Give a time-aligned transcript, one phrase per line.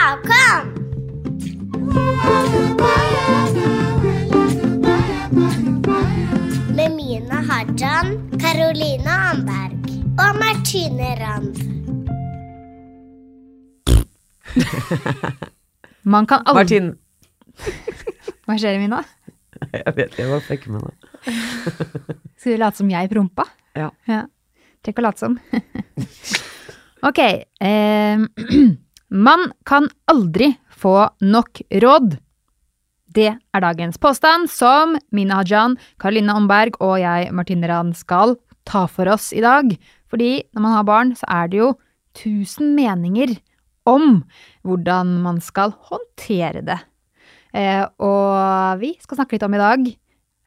[0.00, 0.66] Kakaon!
[6.76, 8.08] Med Mina Hajan,
[8.40, 11.60] Karoline Amberg og Martine Rand.
[16.02, 16.92] Man kan aldri Martin.
[18.48, 19.04] Hva skjer, Mina?
[19.68, 20.94] Jeg vet ikke, jeg bare fikk med det.
[22.40, 23.50] Skal du late som jeg prompa?
[23.76, 23.92] Ja.
[24.08, 24.24] ja.
[24.80, 25.42] Trekk å late som.
[27.10, 27.26] ok.
[27.60, 28.30] Eh,
[29.10, 32.16] man kan aldri få nok råd.
[33.10, 38.36] Det er dagens påstand som Mina Hajan, Karoline Omberg og jeg, Martine Rand, skal
[38.68, 39.74] ta for oss i dag.
[40.10, 41.72] Fordi når man har barn, så er det jo
[42.14, 43.34] tusen meninger
[43.88, 44.22] om
[44.66, 46.78] hvordan man skal håndtere det.
[47.50, 49.86] Eh, og vi skal snakke litt om i dag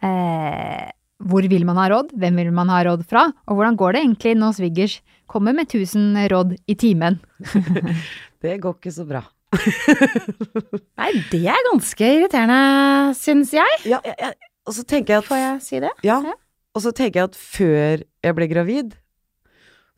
[0.08, 0.92] eh,
[1.24, 4.04] hvor vil man ha råd, hvem vil man ha råd fra, og hvordan går det
[4.04, 4.96] egentlig når svigers
[5.32, 7.20] kommer med tusen råd i timen?
[8.44, 9.24] Det går ikke så bra.
[11.00, 13.78] Nei, det er ganske irriterende, syns jeg.
[13.88, 15.94] Ja, jeg, jeg, og så tenker jeg at Får jeg si det?
[16.08, 16.20] Ja.
[16.74, 18.94] Og så tenker jeg at før jeg ble gravid,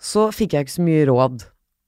[0.02, 1.46] så fikk jeg ikke så mye råd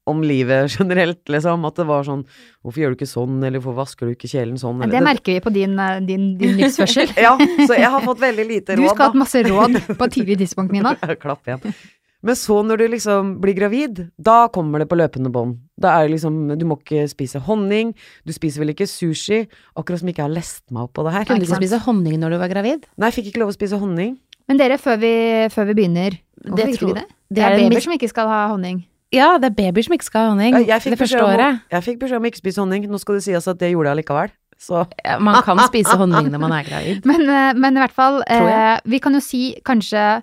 [0.08, 1.66] om livet generelt, liksom.
[1.68, 2.22] At det var sånn
[2.64, 4.80] Hvorfor gjør du ikke sånn, eller hvorfor vasker du ikke kjelen sånn?
[4.88, 7.12] Det merker vi på din, eh, din, din livsførsel.
[7.20, 7.34] ja,
[7.68, 8.82] så jeg har fått veldig lite råd.
[8.82, 10.96] Du skal ha hatt masse råd på et tidlig tidspunkt, Nina.
[11.22, 11.76] Klapp igjen.
[12.22, 15.58] Men så når du liksom blir gravid, da kommer det på løpende bånd.
[15.78, 17.92] Da er det liksom Du må ikke spise honning,
[18.26, 19.44] du spiser vel ikke sushi.
[19.78, 21.24] Akkurat som jeg ikke har lest meg opp på det her.
[21.28, 22.88] Kunne du ikke spise honning når du var gravid?
[22.98, 24.16] Nei, jeg fikk ikke lov å spise honning.
[24.48, 25.12] Men dere, før vi,
[25.52, 27.08] før vi begynner Hvorfor Det fikk tror- ikke det?
[27.28, 28.84] det Det er er babyer som ikke skal ha honning.
[29.12, 30.54] Ja, det er babyer som ikke skal ha honning.
[30.66, 31.60] Jeg fikk det første året.
[31.70, 32.86] Jeg fikk beskjed om ikke spise honning.
[32.88, 34.30] Nå skal det sies at det gjorde jeg likevel.
[34.58, 34.86] Så
[35.20, 37.04] Man kan spise honning når man er gravid.
[37.06, 40.22] Men, eh, men i hvert fall, eh, vi kan jo si kanskje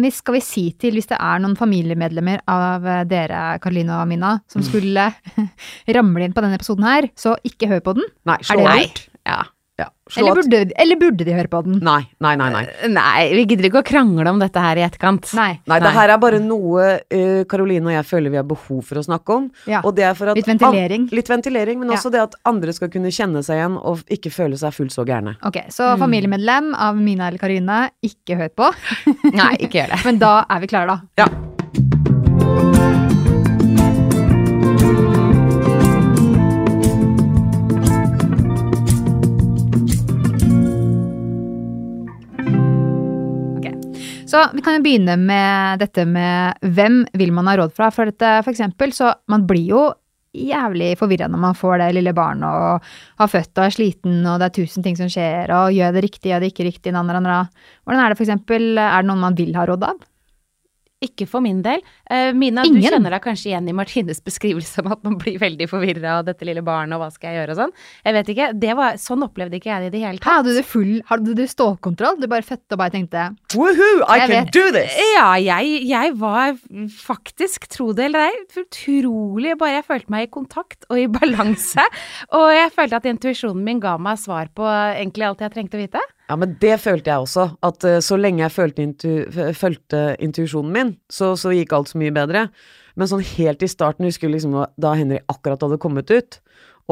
[0.00, 4.08] vi, Skal vi si til, hvis det er noen familiemedlemmer av eh, dere, Karoline og
[4.08, 4.68] Mina, som Mm.
[4.70, 5.14] skulle
[5.96, 8.04] ramle inn på denne episoden her, så ikke hør på den?
[8.24, 9.08] nei, slå lurt?
[9.26, 9.42] Ja.
[10.20, 11.78] Eller burde, eller burde de høre på den?
[11.84, 12.50] Nei, nei, nei.
[12.52, 12.64] nei.
[12.92, 15.30] Nei, vi gidder ikke å krangle om dette her i etterkant.
[15.32, 15.54] Nei.
[15.64, 15.94] Nei, det Nei.
[15.96, 19.38] her er bare noe uh, Karoline og jeg føler vi har behov for å snakke
[19.38, 19.46] om.
[19.70, 19.80] Ja.
[19.80, 21.08] Og det er for at Litt ventilering.
[21.08, 21.96] An litt ventilering, men Ja.
[21.96, 25.06] også det at andre skal kunne kjenne seg igjen og ikke føle seg fullt så
[25.08, 25.36] gærne.
[25.42, 26.04] Ok, så Mm.
[26.04, 28.70] familiemedlem av Mina eller Karine, ikke hør på.
[29.40, 30.04] Nei, ikke gjør det.
[30.10, 31.24] Men da er vi klare, da.
[31.24, 31.43] Ja.
[44.34, 47.92] Så vi kan jo begynne med dette med hvem vil man ha råd fra.
[47.94, 49.82] For, dette, for eksempel, så man blir jo
[50.34, 52.88] jævlig forvirra når man får det lille barnet og
[53.20, 56.02] har født og er sliten og det er tusen ting som skjer og gjør det
[56.08, 57.44] riktig, gjør det ikke riktig, nanna, nanna.
[57.86, 60.02] Hvordan er det for eksempel, er det noen man vil ha råd av?
[61.04, 61.82] Ikke for min del.
[62.08, 62.80] Uh, Mina, Ingen?
[62.80, 66.28] du kjenner deg kanskje igjen i Martines beskrivelse om at man blir veldig forvirra av
[66.28, 67.74] dette lille barnet, og hva skal jeg gjøre og sånn.
[68.06, 68.48] Jeg vet ikke.
[68.64, 70.40] Det var, sånn opplevde ikke jeg det i det hele tatt.
[70.40, 72.20] Hadde du full, hadde du stålkontroll?
[72.22, 74.52] Du bare fødte og bare tenkte Woohoo, I can vet.
[74.54, 74.96] do this!
[75.14, 76.56] Ja, jeg, jeg var
[76.98, 81.84] faktisk, tro det eller ei, utrolig Bare jeg følte meg i kontakt og i balanse.
[82.36, 85.84] og jeg følte at intuisjonen min ga meg svar på egentlig alt jeg trengte å
[85.84, 86.02] vite.
[86.30, 87.48] Ja, men det følte jeg også.
[87.64, 92.00] At eh, så lenge jeg følte, intu fulgte intuisjonen min, så, så gikk alt så
[92.00, 92.46] mye bedre.
[92.94, 96.40] Men sånn helt i starten, husker du liksom da Henry akkurat hadde kommet ut,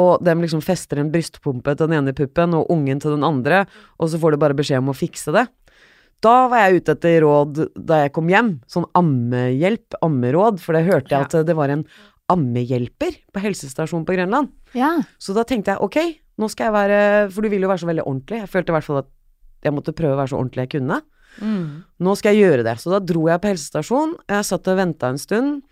[0.01, 3.65] og dem liksom fester en brystpumpe til den ene puppen og ungen til den andre,
[4.01, 5.47] og så får du bare beskjed om å fikse det.
[6.23, 8.55] Da var jeg ute etter råd da jeg kom hjem.
[8.71, 11.83] Sånn ammehjelp, ammeråd, for det hørte jeg at det var en
[12.31, 14.53] ammehjelper på helsestasjonen på Grønland.
[14.79, 14.95] Ja.
[15.19, 15.99] Så da tenkte jeg ok,
[16.41, 17.01] nå skal jeg være
[17.35, 18.39] For du vil jo være så veldig ordentlig.
[18.41, 19.11] Jeg følte i hvert fall at
[19.65, 21.01] jeg måtte prøve å være så ordentlig jeg kunne.
[22.03, 22.77] Nå skal jeg gjøre det.
[22.83, 24.17] Så da dro jeg på helsestasjon.
[24.31, 25.63] Jeg satt og venta en stund.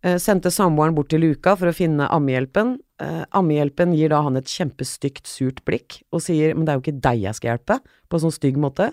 [0.00, 2.78] Eh, sendte samboeren bort til luka for å finne ammehjelpen.
[3.04, 6.84] Eh, ammehjelpen gir da han et kjempestygt, surt blikk og sier men det er jo
[6.86, 7.76] ikke deg jeg skal hjelpe,
[8.08, 8.92] på en sånn stygg måte.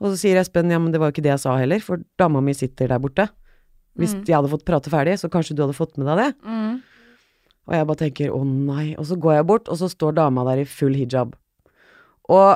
[0.00, 2.00] Og så sier Espen ja, men det var jo ikke det jeg sa heller, for
[2.20, 3.26] dama mi sitter der borte.
[3.98, 6.30] Hvis jeg hadde fått prate ferdig, så kanskje du hadde fått med deg det.
[7.68, 10.46] Og jeg bare tenker å nei, og så går jeg bort, og så står dama
[10.48, 11.34] der i full hijab.
[12.30, 12.48] Og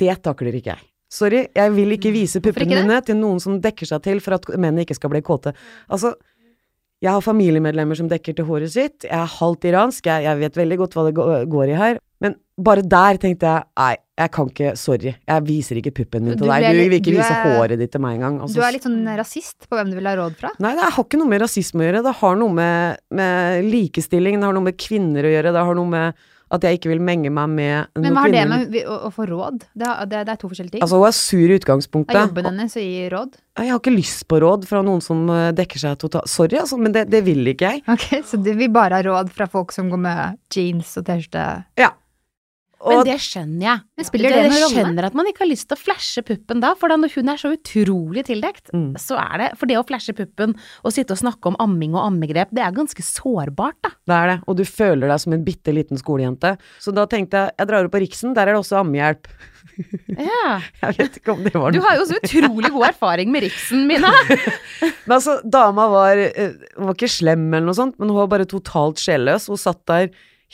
[0.00, 0.86] det takler ikke jeg.
[1.10, 4.44] Sorry, jeg vil ikke vise puppene mine til noen som dekker seg til for at
[4.54, 5.50] mennene ikke skal bli kåte.
[5.90, 6.12] Altså,
[7.00, 10.58] jeg har familiemedlemmer som dekker til håret sitt, jeg er halvt iransk, jeg, jeg vet
[10.60, 11.14] veldig godt hva det
[11.50, 15.80] går i her, men bare der tenkte jeg nei, jeg kan ikke, sorry, jeg viser
[15.80, 18.18] ikke puppen min til deg, du vil ikke du vise er- håret ditt til meg
[18.18, 18.36] engang.
[18.44, 20.50] Altså, Du er litt sånn rasist på hvem du vil ha råd fra?
[20.60, 22.02] Nei, det har ikke noe med rasisme å gjøre.
[22.04, 25.80] Det har noe med, med likestilling, det har noe med kvinner å gjøre, det har
[25.80, 26.20] noe med
[26.50, 29.10] At jeg ikke vil menge meg med Men noen hva har det med å, å
[29.14, 29.60] få råd?
[29.70, 30.82] Det, det, det er to forskjellige ting.
[30.82, 32.16] Altså, hun er sur i utgangspunktet.
[32.16, 33.38] er jobben hennes å gi råd.
[33.60, 36.78] Jeg har ikke lyst på råd fra noen som eh, dekker seg totalt Sorry, altså,
[36.80, 37.84] men det, det vil ikke jeg.
[37.94, 41.46] Ok, Så du vil bare ha råd fra folk som går med jeans og T-skjorte?
[41.78, 41.92] Ja.
[42.80, 43.80] Men det skjønner jeg.
[44.00, 44.74] Men spiller det, det jeg noen rolle?
[44.80, 47.28] skjønner at man ikke har lyst til å flashe puppen da, for da når hun
[47.28, 48.94] er så utrolig tildekt, Mm.
[48.96, 50.54] så er det For det å flashe puppen
[50.84, 53.90] og sitte og snakke om amming og ammegrep, det er ganske sårbart, da.
[54.08, 54.38] det er det.
[54.48, 56.56] Og du føler deg som en bitte liten skolejente.
[56.80, 59.28] Så da tenkte jeg jeg drar opp på Riksen, der er det også ammehjelp.
[60.16, 60.60] Ja.
[60.82, 63.86] Jeg vet ikke om det var Du har jo så utrolig god erfaring med Riksen,
[63.88, 64.10] Mina.
[65.06, 68.46] Men altså, dama var, eh, var ikke slem eller noe sånt, men hun var bare
[68.50, 69.48] totalt sjelløs.
[69.52, 70.10] Hun satt der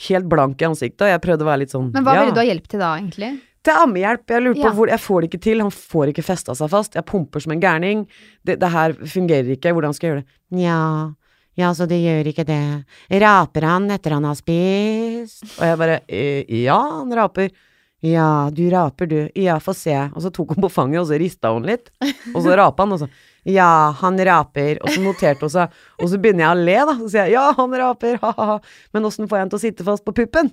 [0.07, 2.23] helt blank i ansiktet, og jeg prøvde å være litt sånn Men hva ja.
[2.23, 3.31] ville du ha hjelp til da, egentlig?
[3.65, 4.23] Til ammehjelp.
[4.31, 4.73] Jeg lurer på Ja.
[4.77, 5.61] hvor Jeg får det ikke til.
[5.65, 6.93] Han får ikke festa seg fast.
[6.95, 8.03] Jeg pumper som en gærning.
[8.45, 9.73] Det, det her fungerer ikke.
[9.75, 10.35] Hvordan skal jeg gjøre det?
[10.61, 11.13] Nja,
[11.57, 12.61] ja, så det gjør ikke det.
[13.25, 15.41] Raper han etter han har spist?
[15.57, 17.49] Og jeg bare eh, Ja, han raper.
[18.05, 19.17] Ja, du raper, du.
[19.35, 19.95] Ja, få se.
[20.13, 21.89] Og så tok hun på fanget, og så rista hun litt.
[22.35, 23.07] Og så rapa han, og så
[23.47, 24.81] Ja, han raper.
[24.83, 25.75] Og så noterte hun seg.
[26.01, 26.95] Og så begynner jeg å le, da.
[26.99, 28.59] Så sier jeg ja, han raper, ha-ha-ha.
[28.95, 30.51] Men åssen får jeg han til å sitte fast på puppen?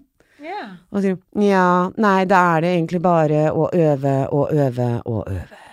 [0.92, 1.66] Og så sier hun ja,
[2.00, 5.63] nei, da er det egentlig bare å øve og øve og øve.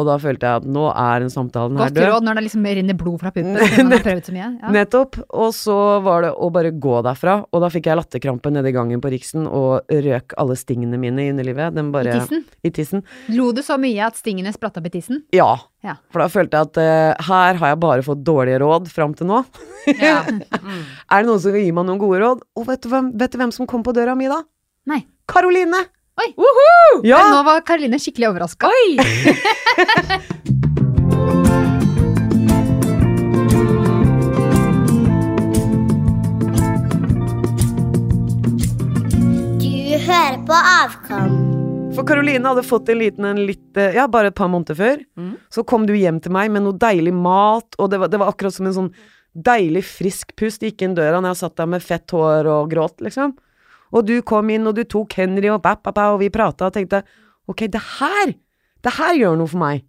[0.00, 2.68] Og da følte jeg at nå er den samtalen her Godt råd når det liksom
[2.80, 3.56] renner blod fra puppen.
[3.84, 4.48] Man har prøvd så mye.
[4.62, 4.72] Ja.
[4.74, 5.18] Nettopp.
[5.30, 8.76] Og så var det å bare gå derfra, og da fikk jeg latterkrampe nede i
[8.76, 11.76] gangen på Riksen og røk alle stingene mine i underlivet.
[11.76, 12.46] Den bare, I tissen?
[12.64, 13.04] I tissen.
[13.36, 15.22] Lo du så mye at stingene spratt opp i tissen?
[15.36, 15.52] Ja.
[15.84, 15.96] Ja.
[16.12, 19.30] For da følte jeg at uh, her har jeg bare fått dårlige råd fram til
[19.30, 19.44] nå.
[19.96, 20.20] Ja.
[21.10, 22.44] Er det noen som vil gi meg noen gode råd?
[22.58, 24.42] Og vet du hvem, vet du hvem som kom på døra mi da?
[24.90, 25.02] Nei.
[25.30, 25.86] Karoline!
[26.20, 26.34] Oi.
[27.08, 27.20] Ja!
[27.32, 28.68] Nå var Karoline skikkelig overraska.
[28.68, 28.98] Oi!
[39.60, 41.32] Du hører på Avkom.
[41.96, 45.02] For Karoline hadde fått en liten en litt eh, Ja, bare et par måneder før.
[45.18, 45.34] Mm.
[45.52, 48.32] Så kom du hjem til meg med noe deilig mat, og det var, det var
[48.32, 48.90] akkurat som en sånn
[49.34, 52.98] deilig frisk pust gikk inn døra når jeg satt der med fett hår og gråt,
[53.04, 53.36] liksom.
[53.90, 56.68] Og du kom inn, og du tok Henry og bap, bap, bap, og vi prata
[56.68, 57.02] og tenkte
[57.50, 58.34] ok, det her,
[58.84, 59.86] det her gjør noe for meg.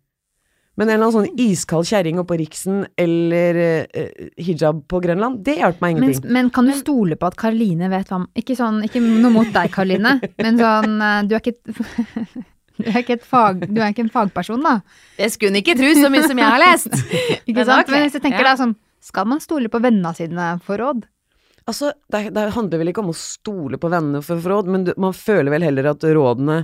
[0.80, 3.57] Men en eller annen sånn iskald kjerring oppå Riksen eller
[3.92, 6.31] uh, hijab på Grønland, det hjalp meg ingenting.
[6.31, 9.69] men kan du stole på at Karoline vet hva Ikke sånn, ikke noe mot deg,
[9.75, 11.59] Karoline, men sånn eh, Du er ikke
[12.81, 14.80] du er ikke, et fag, du er ikke en fagperson, da.
[15.19, 16.95] Det skulle hun ikke tro, så mye som jeg har lest.
[17.45, 17.83] Ikke Men sant?
[17.83, 17.94] Okay.
[17.94, 18.47] Men hvis jeg tenker ja.
[18.47, 18.74] da sånn
[19.06, 21.04] Skal man stole på vennene sine for råd?
[21.69, 24.93] Altså, det, det handler vel ikke om å stole på vennene for råd, men du,
[24.97, 26.63] man føler vel heller at rådene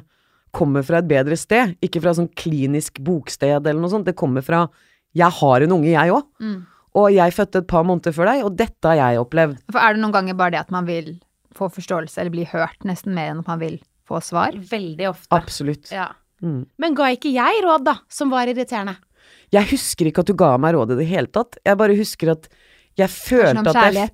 [0.57, 4.07] kommer fra et bedre sted, ikke fra sånn klinisk boksted eller noe sånt.
[4.07, 4.67] Det kommer fra
[5.13, 6.65] 'jeg har en unge, jeg òg', Mm.
[6.95, 9.57] og jeg fødte et par måneder før deg, og dette har jeg opplevd.
[9.71, 11.19] For er det noen ganger bare det at man vil
[11.53, 14.51] få forståelse eller bli hørt, nesten mer enn at man vil få svar?
[14.53, 15.27] Veldig ofte.
[15.31, 15.91] Absolutt.
[15.91, 16.09] Ja.
[16.41, 16.65] Mm.
[16.79, 18.97] Men ga ikke jeg råd, da, som var irriterende?
[19.51, 21.57] Jeg husker ikke at du ga meg råd i det hele tatt.
[21.65, 22.47] Jeg bare husker at
[22.97, 24.13] jeg følte at jeg.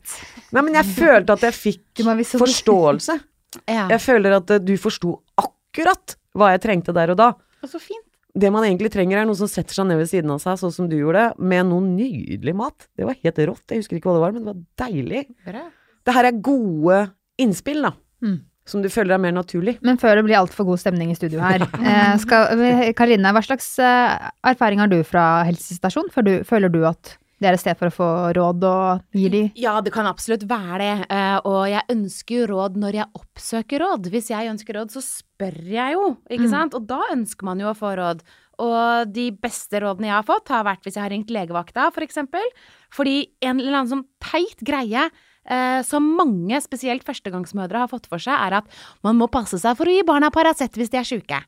[0.53, 2.03] Nei, men jeg følte at jeg fikk
[2.39, 3.19] forståelse.
[3.69, 3.83] Ja.
[3.91, 7.27] Jeg føler at eh, du forsto akkurat hva jeg trengte der og da.
[7.69, 8.01] Så fint.
[8.33, 10.73] Det man egentlig trenger, er noen som setter seg ned ved siden av seg, sånn
[10.73, 12.87] som du gjorde, med noe nydelig mat.
[12.97, 13.61] Det var helt rått.
[13.69, 15.21] Jeg husker ikke hva det var, men det var deilig.
[15.45, 15.61] Bra.
[16.01, 16.97] Det her er gode
[17.45, 17.93] innspill, da.
[18.25, 18.39] Mm.
[18.73, 19.75] Som du føler er mer naturlig.
[19.85, 22.63] Men før det blir altfor god stemning i studio her, eh, skal,
[22.97, 26.09] Karoline, hva slags eh, erfaring har du fra helsestasjon?
[26.15, 28.07] Føler du, føler du at det er et sted for å få
[28.37, 30.93] råd og gi de Ja, det kan absolutt være det.
[31.11, 34.07] eh, Og jeg ønsker jo råd når jeg oppsøker råd.
[34.13, 36.53] Hvis jeg ønsker råd, så spør jeg jo, ikke Mm.
[36.55, 36.73] sant?
[36.79, 38.21] Og da ønsker man jo å få råd.
[38.59, 42.01] Og de beste rådene jeg har fått, har vært hvis jeg har ringt legevakta, for
[42.05, 42.43] eksempel.
[42.93, 45.09] Fordi en eller annen sånn teit greie
[45.45, 48.65] eh, som mange, spesielt førstegangsmødre, har fått for seg, er at
[49.03, 51.41] man må passe seg for å gi barna Paracet hvis de er sjuke.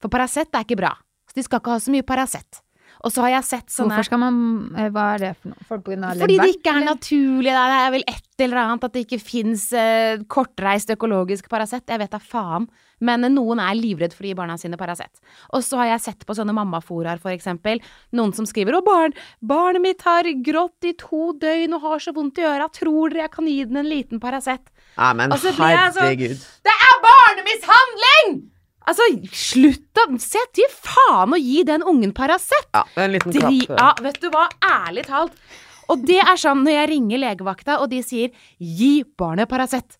[0.00, 0.94] For Paracet er ikke bra.
[1.28, 2.62] Så de skal ikke ha så mye Paracet.
[3.04, 4.38] Og så har jeg sett sånne Hvorfor skal man
[4.76, 5.66] eh, Hva er det for noe?
[5.68, 7.52] For, på grunn av fordi det ikke er naturlig.
[7.52, 7.68] der.
[7.72, 11.84] Det er vel et eller annet at det ikke fins eh, kortreist økologisk Paracet.
[11.88, 12.68] Jeg vet da faen.
[13.04, 15.20] Men noen er livredd for å gi barna sine Paracet.
[15.52, 17.82] Og så har jeg sett på sånne mammaforaer, for eksempel.
[18.16, 19.12] Noen som skriver 'Å, barn,
[19.44, 22.70] barnet mitt har grått i to døgn og har så vondt i øra.
[22.72, 26.40] Tror dere jeg kan gi den en liten Paracet?' Ja, men Altså, herregud.
[26.64, 28.55] Det er barnemishandling!
[28.86, 30.06] Altså, slutt da!
[30.22, 32.68] Se til faen å gi den ungen Paracet!
[32.74, 33.80] Ja, en liten Dri klapp.
[33.80, 34.46] ja, vet du hva?
[34.62, 35.34] Ærlig talt.
[35.90, 39.98] Og det er sånn når jeg ringer legevakta, og de sier 'gi barnet Paracet'.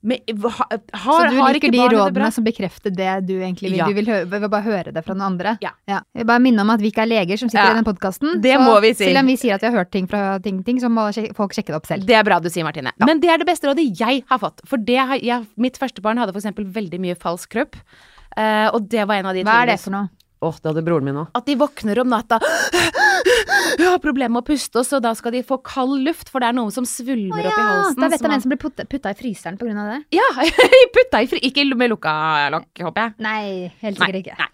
[0.00, 3.80] Men, har, Så du har liker de rådene som bekrefter det du egentlig vil?
[3.80, 3.88] Ja.
[3.90, 5.56] Du vil, hø vil bare høre det fra noen andre?
[5.64, 5.72] Ja.
[5.90, 7.72] Jeg vil bare minne om at vi ikke er leger som sitter Ja.
[7.74, 8.38] i den podkasten.
[8.44, 9.08] Det må vi si.
[9.08, 11.56] Selv om vi sier at vi har hørt ting fra ting, ting så må folk
[11.56, 12.06] sjekke det opp selv.
[12.06, 12.94] Det er bra du sier, Martine.
[13.02, 14.62] Men det er det beste rådet jeg har fått.
[14.70, 17.74] For det har, jeg, mitt første barn hadde for eksempel veldig mye falsk kropp.
[18.38, 20.10] Uh, og det var en av de tingene Hva er det for noe?
[20.38, 21.32] Åh, det hadde broren min òg.
[21.34, 22.38] At de våkner om natta
[23.92, 26.50] har problemer med å puste, og så da skal de få kald luft, for det
[26.50, 27.98] er noe som svulmer opp i halsen.
[28.00, 29.98] da vet jeg som hvem som blir putta, i fryseren på grunn av det.
[30.18, 30.28] Ja,
[30.96, 31.42] putta i fri...
[31.48, 32.12] Ikke med lukka
[32.54, 33.16] lokk, håper jeg.
[33.24, 33.42] Nei,
[33.82, 34.38] helt sikkert ikke.
[34.38, 34.52] nei.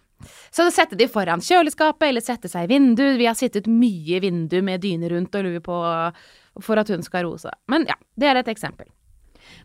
[0.54, 3.18] Så sette de foran kjøleskapet, eller sette seg i vinduet.
[3.20, 5.78] Vi har sittet mye i vinduet med dyne rundt og lue på
[6.62, 7.54] for at hun skal roe seg.
[7.72, 8.86] Men ja, det er et eksempel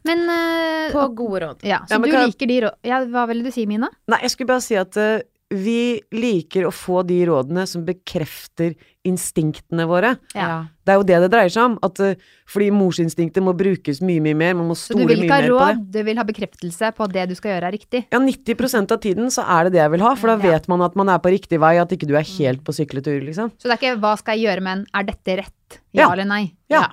[0.08, 1.66] Men uh, på gode råd.
[1.68, 2.80] ja, Så Ja, du kan- liker de råd...
[2.88, 3.92] Ja, hva ville du si, Mina?
[4.10, 8.76] Nei, jeg skulle bare si at eh, vi liker å få de rådene som bekrefter
[9.08, 10.12] instinktene våre.
[10.36, 10.66] Ja.
[10.86, 11.78] Det er jo det det dreier seg om.
[11.82, 12.16] At, eh,
[12.50, 14.54] fordi morsinstinktet må brukes mye, mye mer.
[14.54, 15.78] Man må Så du vil ikke ha mer på det.
[15.78, 18.06] råd, du vil ha bekreftelse på at det du skal gjøre er riktig?
[18.12, 20.52] Ja, 90% av tiden så er det det jeg vil ha, for da Ja.
[20.54, 23.22] vet man at man er på riktig vei, at ikke du er helt på sykletur,
[23.26, 23.52] liksom.
[23.58, 25.80] Så det er ikke 'hva skal jeg gjøre', men 'er dette rett'?
[25.94, 26.12] Ja, Ja.
[26.14, 26.54] eller nei?
[26.70, 26.88] Ja.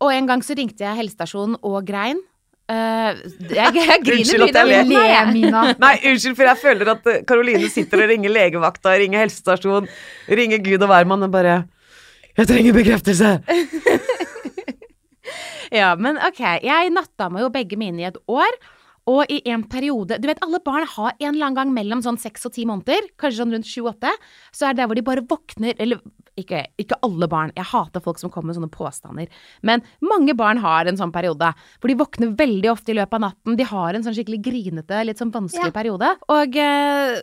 [0.00, 2.18] Og en gang så ringte jeg helsestasjonen og grein.
[2.66, 3.18] Eh,
[3.54, 4.88] jeg, jeg griner mye når jeg ler.
[4.90, 5.62] Le, Mina.
[5.78, 9.86] Nei, unnskyld, for jeg føler at eh, Karoline sitter og ringer legevakta, ringer helsestasjon,
[10.26, 11.60] ringer Gud og hvermann og bare
[12.36, 13.36] Jeg trenger bekreftelse!
[15.74, 18.58] Ja, men ok, jeg natta meg jo begge mine i et år.
[19.06, 22.18] Og i en periode Du vet, alle barn har en eller annen gang mellom sånn
[22.18, 24.10] seks og ti måneder, kanskje sånn rundt sju-åtte,
[24.50, 26.00] så er det der hvor de bare våkner Eller
[26.36, 29.28] ikke, ikke alle barn, jeg hater folk som kommer med sånne påstander,
[29.66, 33.20] men mange barn har en sånn periode For de våkner veldig ofte i løpet av
[33.26, 33.56] natten.
[33.56, 35.74] De har en sånn skikkelig grinete, litt sånn vanskelig Ja.
[35.74, 36.10] periode.
[36.28, 37.20] Og, eh,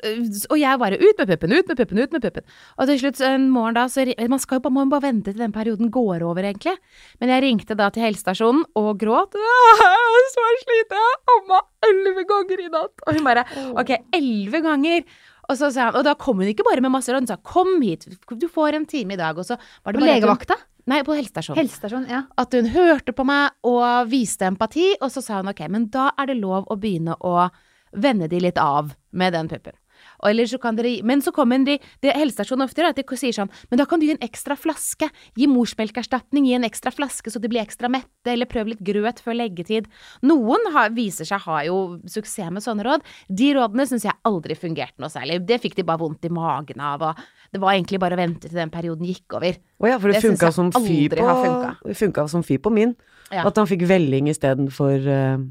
[0.50, 2.44] og jeg bare ut med puppen, ut med puppen, ut med puppen.
[2.80, 5.40] Og til slutt en morgen da, så Man skal jo bare, man bare vente til
[5.42, 6.78] den perioden går over, egentlig.
[7.20, 9.34] Men jeg ringte da til helsestasjonen og gråt.
[10.14, 13.06] Og så sliten, jeg amma elleve ganger i natt.
[13.08, 13.46] Og hun bare
[13.78, 15.04] Ok, elleve ganger.
[15.50, 17.40] Og, så sa han, og da kom hun ikke bare med masse råd, hun sa
[17.44, 19.38] kom hit, du får en time i dag.
[19.38, 20.58] Og så var det På legevakta?
[20.92, 21.62] Nei, på helsestasjonen.
[21.62, 22.26] Helsestasjon, ja.
[22.40, 26.10] At hun hørte på meg og viste empati, og så sa hun ok, men da
[26.20, 27.48] er det lov å begynne å
[27.94, 29.76] vende de litt av med den puppen.
[30.24, 33.02] Og ellers så kan dere, men så kommer de, det helsestasjonen ofte gjør, er at
[33.02, 36.68] de sier sånn, men da kan du gi en ekstra flaske, gi morsmelkerstatning, gi en
[36.68, 39.90] ekstra flaske så de blir ekstra mette, eller prøv litt grøt før leggetid.
[40.26, 41.78] Noen har, viser seg har jo
[42.10, 43.04] suksess med sånne råd.
[43.30, 45.42] De rådene syns jeg aldri fungerte noe særlig.
[45.48, 48.48] Det fikk de bare vondt i magen av, og det var egentlig bare å vente
[48.48, 49.60] til den perioden gikk over.
[49.60, 51.28] Å ja, for det, Det funka som fy på.
[51.84, 52.96] Det funka som fy på min.
[53.34, 53.46] Ja.
[53.50, 55.44] At han fikk velling istedenfor uh,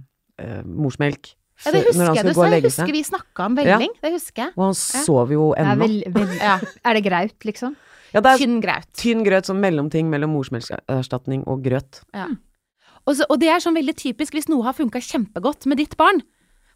[0.43, 1.35] uh, morsmelk.
[1.64, 2.47] Ja, det husker jeg du sa.
[2.50, 3.92] Jeg husker vi snakka om velling.
[4.02, 4.52] Det husker jeg.
[4.56, 5.87] Og han sover jo er, ennå.
[5.87, 6.56] vel, vel, Ja.
[6.85, 7.76] er det graut, liksom?
[8.12, 8.88] Ja, det er Tynn grøt.
[8.99, 12.02] tynn grøt, sånn mellomting mellom morsmelkerstatning og grøt.
[13.06, 15.97] Og, så, og det er sånn veldig typisk hvis noe har funka kjempegodt med ditt
[15.97, 16.21] barn.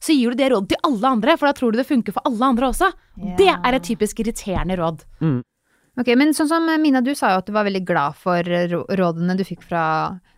[0.00, 2.24] Så gir du det rådet til alle andre, for da tror du det funker for
[2.28, 2.88] alle andre også.
[3.16, 3.34] Ja.
[3.38, 5.04] Det er et typisk irriterende råd.
[5.96, 8.44] Ok, men sånn som eh, Mina, du sa jo at du var veldig glad for
[8.44, 9.82] eh, rådene du fikk fra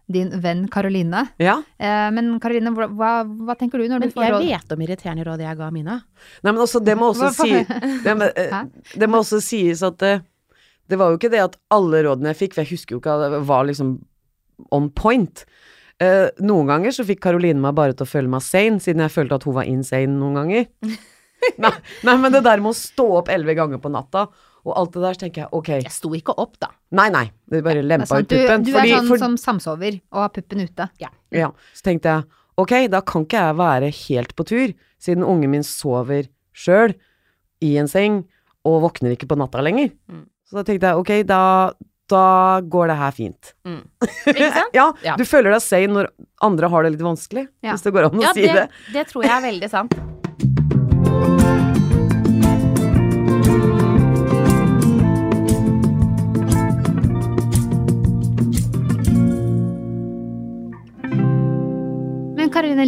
[0.09, 1.27] din venn Karoline.
[1.43, 1.59] Ja.
[1.77, 4.47] Eh, men Karoline, hva, hva, hva tenker du når Men du får råd?
[4.47, 5.99] jeg vet om irriterende råd jeg ga Mina.
[6.43, 7.59] Nei, men også, det må også, si,
[8.07, 8.31] det, må,
[9.03, 10.15] det må også sies at det,
[10.89, 13.19] det var jo ikke det at alle rådene jeg fikk, for jeg husker jo ikke
[13.19, 13.99] at det var liksom
[14.75, 15.45] on point.
[16.03, 19.15] Eh, noen ganger så fikk Karoline meg bare til å føle meg sane, siden jeg
[19.15, 20.69] følte at hun var insane noen ganger.
[21.63, 21.73] nei,
[22.07, 24.29] nei, men det der med å stå opp elleve ganger på natta,
[24.69, 26.69] og alt det der, så tenker jeg ok, Jeg sto ikke opp, da.
[26.93, 28.63] nei, nei, det bare lempa sant, ut puppen.
[28.65, 30.89] Du, du fordi- er sånn for- som samsover og har puppen ute.
[31.01, 32.25] Ja, så tenkte jeg
[32.59, 36.95] ok, da kan ikke jeg være helt på tur, siden ungen min sover sjøl
[37.63, 38.25] i en seng
[38.65, 39.91] og våkner ikke på natta lenger.
[40.11, 40.27] Mm.
[40.49, 41.73] Så da tenkte jeg ok, da,
[42.09, 43.53] da går det her fint.
[44.27, 44.75] Ikke sant?
[44.75, 45.17] Ja, Ja.
[45.17, 46.09] du føler deg sane når
[46.43, 47.73] andre har det litt vanskelig, Ja.
[47.73, 48.69] hvis det går an å Ja, si det, det.
[48.93, 51.58] det tror jeg er veldig sant.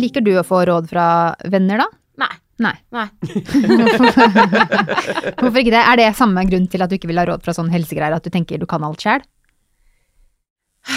[0.00, 1.06] Liker du å få råd fra
[1.52, 1.88] venner, da?
[2.20, 2.34] Nei.
[2.60, 2.76] Nei.
[2.92, 3.06] Nei.
[5.40, 5.80] Hvorfor ikke det?
[5.80, 8.26] Er det samme grunn til at du ikke vil ha råd fra sånn helsegreier, at
[8.26, 9.22] du tenker du kan alt sjæl?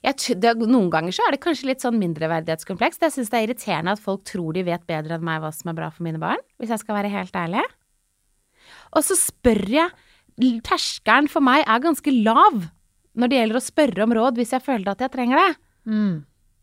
[0.00, 3.02] Noen ganger så er det kanskje litt sånn mindreverdighetskompleks.
[3.04, 5.68] Jeg syns det er irriterende at folk tror de vet bedre enn meg hva som
[5.72, 7.64] er bra for mine barn, hvis jeg skal være helt ærlig.
[8.96, 9.88] Og så spør jeg
[10.64, 12.54] Terskelen for meg er ganske lav
[13.18, 15.50] når det gjelder å spørre om råd hvis jeg føler at jeg trenger det.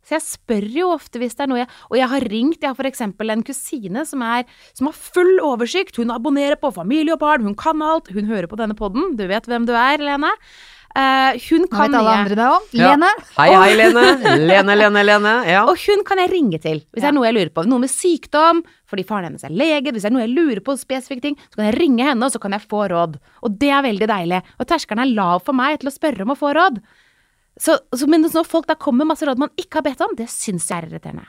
[0.07, 2.69] Så jeg spør jo ofte hvis det er noe jeg Og jeg har ringt, jeg
[2.71, 4.47] har for eksempel en kusine som, er,
[4.77, 5.99] som har full oversikt.
[5.99, 8.07] Hun abonnerer på Familie og barn, hun kan alt.
[8.15, 10.31] Hun hører på denne podden, du vet hvem du er, Lene.
[10.97, 12.69] Uh, hun Nå kan vet alle andre det òg.
[12.73, 12.93] Ja.
[12.95, 13.09] Lene.
[13.35, 14.05] Hei, hei, Lene.
[14.49, 15.33] Lene, Lene, Lene.
[15.45, 15.65] Ja.
[15.69, 17.11] Og hun kan jeg ringe til hvis det Ja.
[17.11, 17.65] er noe jeg lurer på.
[17.69, 19.91] Noe med sykdom, fordi faren hennes er lege.
[19.93, 22.33] Hvis det er noe jeg lurer på, spesifikke ting, så kan jeg ringe henne, og
[22.33, 23.19] så kan jeg få råd.
[23.45, 24.41] Og det er veldig deilig.
[24.57, 26.81] Og terskelen er lav for meg til å spørre om å få råd.
[27.59, 30.13] Så, så, men når folk da kommer med masse råd man ikke har bedt om,
[30.17, 31.25] det syns jeg er irriterende.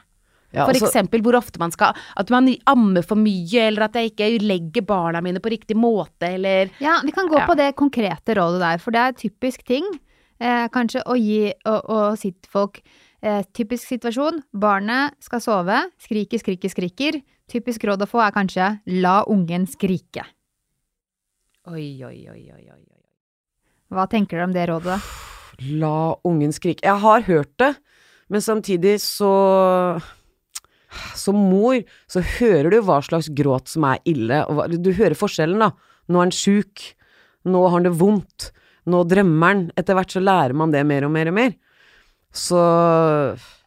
[0.52, 3.92] Ja, For altså- eksempel hvor ofte man skal At man ammer for mye, eller at
[3.98, 7.46] jeg ikke legger barna mine på riktig måte, eller Ja, vi kan gå Ja.
[7.46, 9.84] på det konkrete rådet der, for det er typisk ting.
[10.40, 12.80] Eh, kanskje å gi og, og si til folk
[13.22, 14.42] eh, Typisk situasjon.
[14.54, 15.90] Barnet skal sove.
[15.98, 17.22] Skriker, skriker, skriker.
[17.48, 20.24] Typisk råd å få er kanskje la ungen skrike.
[21.68, 22.84] Oi, oi, oi, oi, oi.
[22.88, 23.02] oi.
[23.90, 25.00] Hva tenker dere om det rådet?
[25.62, 26.84] La ungen skrike.
[26.86, 27.72] Jeg har hørt det,
[28.30, 29.32] men samtidig så
[31.18, 35.18] Som mor så hører du hva slags gråt som er ille, og hva, du hører
[35.18, 35.72] forskjellen, da.
[36.08, 36.84] Nå er han sjuk.
[37.44, 38.50] Nå har han det vondt.
[38.88, 39.64] Nå drømmer han.
[39.76, 41.52] Etter hvert så lærer man det mer og mer og mer.
[42.32, 42.62] Så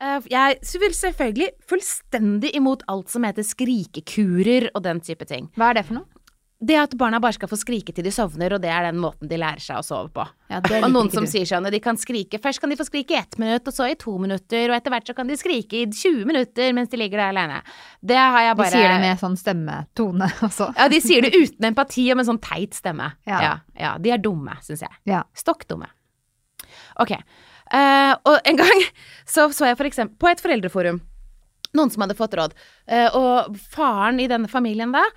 [0.01, 5.50] Eh, Jeg vil selvfølgelig fullstendig imot alt som heter skrikekurer og den type ting.
[5.55, 6.21] Hva er det for noe?
[6.62, 9.30] Det at barna bare skal få skrike til de sovner, og det er den måten
[9.30, 10.25] de lærer seg å sove på.
[10.51, 13.15] Ja, det Og noen som sier sånn, de kan skrike Først kan de få skrike
[13.15, 15.80] i ett minutt, og så i to minutter, og etter hvert så kan de skrike
[15.80, 17.62] i 20 minutter mens de ligger der alene.
[17.98, 20.70] Det har jeg De sier det med sånn stemmetone også.
[20.82, 23.10] Ja, de sier det uten empati og med sånn teit stemme.
[23.25, 23.41] Ja.
[23.41, 24.94] Ja, ja, De er dumme, syns jeg.
[25.10, 25.24] Ja.
[25.34, 25.89] Stokk dumme.
[27.01, 27.15] Ok.
[27.72, 28.86] Uh, og en gang
[29.34, 31.01] så så jeg for eksempel på et foreldreforum
[31.74, 32.53] noen som hadde fått råd.
[32.91, 35.08] uh, og faren i denne familien da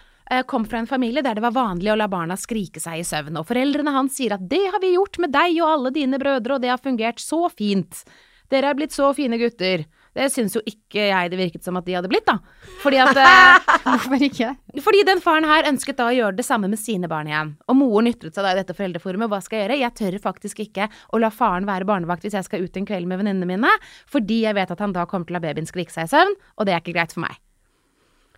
[0.49, 3.37] kom fra en familie der det var vanlig å la barna skrike seg i søvn.
[3.41, 6.57] Og foreldrene hans sier at det har vi gjort med deg og alle dine brødre,
[6.57, 8.05] og det har fungert så fint.
[8.53, 9.85] Dere er blitt så fine gutter.
[10.15, 12.37] Det syns jo ikke jeg det virket som at de hadde blitt, da.
[12.85, 14.53] Fordi at eh, Hvorfor ikke?
[14.85, 17.55] fordi den faren her ønsket da å gjøre det samme med sine barn igjen.
[17.67, 19.31] Og moren ytret seg da i dette foreldreforumet.
[19.33, 19.81] Hva skal jeg gjøre?
[19.83, 23.11] Jeg tør faktisk ikke å la faren være barnevakt hvis jeg skal ut en kveld
[23.11, 23.75] med venninnene mine,
[24.11, 26.39] fordi jeg vet at han da kommer til å la babyen skrike seg i søvn,
[26.59, 27.43] og det er ikke greit for meg.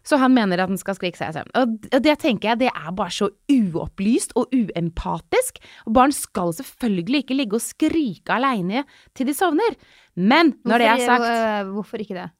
[0.06, 1.52] Så han mener at den skal skrike seg i søvn.
[1.58, 5.58] Og det tenker jeg, det er bare så uopplyst og uempatisk.
[5.88, 8.86] Og barn skal selvfølgelig ikke ligge og skrike aleine
[9.18, 9.78] til de sovner.
[10.16, 12.30] Men når det er sagt øh, Hvorfor ikke det?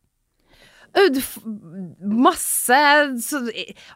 [2.01, 2.79] Masse
[3.21, 3.41] så,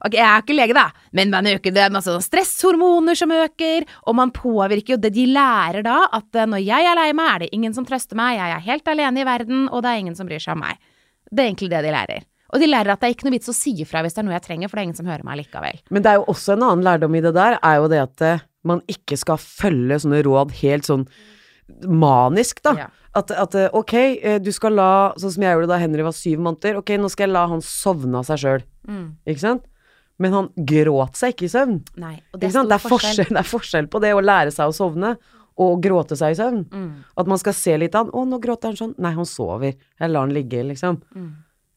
[0.04, 3.86] Ok, jeg er ikke lege, da, men man øker det er masse stresshormoner som øker,
[4.04, 7.30] og man påvirker jo det de lærer da, at eh, når jeg er lei meg,
[7.32, 10.02] er det ingen som trøster meg, jeg er helt alene i verden, og det er
[10.02, 10.76] ingen som bryr seg om meg.
[11.30, 12.29] Det er egentlig det de lærer.
[12.50, 14.26] Og de lærer at det er ikke noe vits å si ifra hvis det er
[14.28, 15.82] noe jeg trenger, for det er ingen som hører meg likevel.
[15.94, 18.24] Men det er jo også en annen lærdom i det der, er jo det at
[18.26, 21.06] eh, man ikke skal følge sånne råd helt sånn
[21.86, 22.74] manisk, da.
[22.84, 22.88] Ja.
[23.16, 26.14] At, at eh, ok, eh, du skal la, sånn som jeg gjorde da Henry var
[26.16, 28.64] syv måneder, ok, nå skal jeg la han sovne av seg sjøl,
[29.30, 29.66] ikke sant?
[30.20, 31.78] Men han gråt seg ikke i søvn.
[32.00, 32.66] Nei, og det er?
[32.68, 35.14] Det er, forskjell, det er forskjell på det å lære seg å sovne
[35.60, 36.64] og gråte seg i søvn.
[36.68, 36.90] Mm.
[37.20, 38.12] At man skal se litt av han.
[38.12, 39.72] 'Å, nå gråter han sånn.' Nei, han sover.
[39.72, 41.00] Jeg lar han ligge, liksom.
[41.16, 41.30] Mm.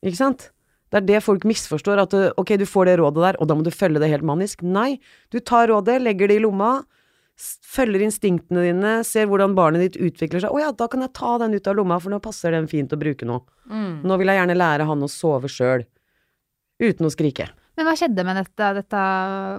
[0.04, 0.50] Ikke sant?
[0.94, 2.04] Det er det folk misforstår.
[2.04, 4.26] At du, ok, du får det rådet der, og da må du følge det helt
[4.30, 4.62] manisk.
[4.62, 5.00] Nei,
[5.34, 6.84] du tar rådet, legger det i lomma,
[7.74, 10.54] følger instinktene dine, ser hvordan barnet ditt utvikler seg.
[10.54, 12.94] 'Å ja, da kan jeg ta den ut av lomma, for nå passer den fint
[12.94, 14.04] å bruke nå.' Mm.
[14.04, 15.86] Nå vil jeg gjerne lære han å sove sjøl.
[16.84, 17.48] Uten å skrike.
[17.76, 18.68] Men hva skjedde med dette?
[18.78, 19.04] dette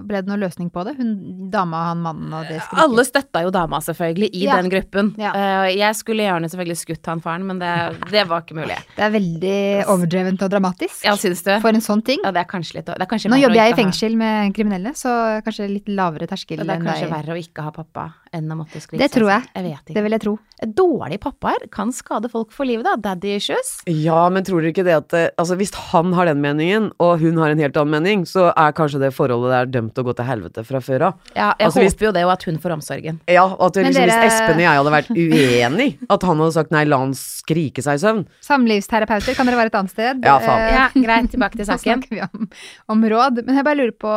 [0.07, 0.93] ble det noen løsning på det?
[0.95, 2.79] Hun dama, han mannen og det skriket?
[2.85, 4.55] Alle støtta jo dama, selvfølgelig, i Ja.
[4.61, 5.09] den gruppen.
[5.19, 5.33] Ja.
[5.35, 7.73] Eh, jeg skulle gjerne selvfølgelig skutt han faren, men det,
[8.11, 8.77] det var ikke mulig.
[8.95, 9.57] Det er veldig
[9.91, 11.51] overdrevent og dramatisk Ja, synes du?
[11.59, 12.19] for en sånn ting.
[12.23, 14.53] Ja, det er kanskje litt det er kanskje Nå jobber jeg i ha- fengsel med
[14.55, 16.79] kriminelle, så kanskje litt lavere terskel enn deg.
[16.79, 19.47] det er kanskje verre å ikke ha pappa enn å måtte skrike Det tror jeg.
[19.55, 20.35] Jeg vet Det vil jeg tro.
[20.75, 22.93] Dårlige pappaer kan skade folk for livet, da.
[22.95, 23.71] Daddy issues.
[23.91, 27.19] Ja, men tror dere ikke det at eh, Altså, hvis han har den meningen, og
[27.19, 30.07] hun har en helt annen mening, så er kanskje det forholdet der dømt til å
[30.09, 31.17] gå til helvete fra før av.
[31.35, 33.19] Ja, jeg Altså, hvis- håper jo det, og at hun får omsorgen.
[33.27, 36.71] Ja, at liksom, dere- hvis Espen og jeg hadde vært uenig, at han hadde sagt
[36.71, 38.23] nei, la han skrike seg i søvn.
[38.41, 40.23] Samlivsterapeuter kan dere være et annet sted.
[40.25, 40.61] Ja, faen.
[40.69, 41.83] Eh, Ja, greit, tilbake til saken.
[41.83, 42.49] Så snakker vi om,
[42.89, 43.43] om råd.
[43.45, 44.13] Men jeg bare lurer på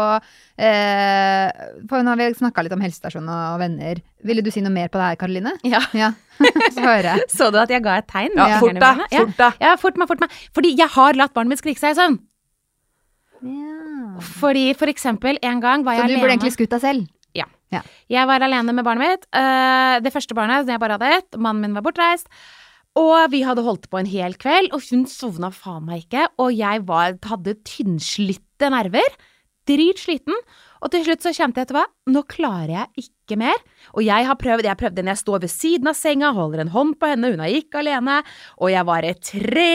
[0.59, 1.51] eh,
[1.89, 4.01] For nå har vi snakka litt om helsestasjon og venner.
[4.27, 5.53] Ville du si noe mer på det her, Karoline?
[5.75, 5.81] Ja.
[5.95, 6.13] Ja.
[6.75, 7.29] Så hører jeg.
[7.35, 8.35] Så du at jeg ga et tegn?
[8.39, 9.05] Ja, med fort deg.
[9.13, 9.21] Ja.
[9.25, 9.61] fort deg.
[9.63, 10.35] Ja, fort meg, fort meg.
[10.55, 12.19] Fordi jeg har latt barnet mitt skrike seg i søvn.
[13.43, 14.19] Ja.
[14.41, 17.07] Fordi for eksempel, en gang var jeg alene Så du burde egentlig skutt deg selv?
[17.69, 17.83] Ja.
[18.09, 19.27] Jeg var alene med barnet mitt.
[19.37, 21.37] eh, det første barnet, jeg bare hadde ett.
[21.37, 22.25] Mannen min var bortreist.
[22.97, 26.25] Og vi hadde holdt på en hel kveld, og hun sovna faen meg ikke.
[26.41, 29.19] Og jeg var, hadde tynnslitte nerver.
[29.69, 30.35] Dritsliten.
[30.83, 33.59] Og til slutt så kjente jeg til hva, nå klarer jeg ikke mer.
[33.97, 36.75] Og jeg har prøvd, jeg prøvde når jeg står ved siden av senga, holder en
[36.75, 38.21] hånd på henne, hun er ikke alene.
[38.63, 39.71] Og jeg var et tre.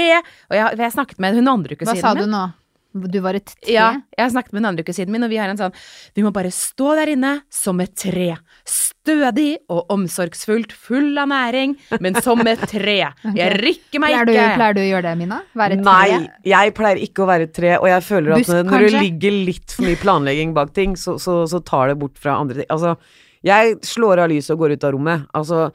[0.49, 2.43] Og jeg, jeg snakket med hun andre Hva sa du nå?
[2.93, 3.73] Du var et tre.
[3.73, 5.73] Ja, jeg har snakket med den andre kusinen min, og vi har en sånn
[6.13, 8.35] Vi må bare stå der inne som et tre.
[8.69, 12.99] Stødig og omsorgsfullt, full av næring, men som et tre.
[13.39, 14.59] Jeg rykker meg Pleier du, ikke.
[14.59, 15.41] pleier du å gjøre det, Mina?
[15.57, 16.29] Være et Nei, tre?
[16.53, 19.35] jeg pleier ikke å være et tre, og jeg føler at Busk, når det ligger
[19.49, 22.69] litt for mye planlegging bak ting, så, så, så tar det bort fra andre ting.
[22.73, 22.95] Altså,
[23.43, 25.25] jeg slår av lyset og går ut av rommet.
[25.35, 25.65] Altså,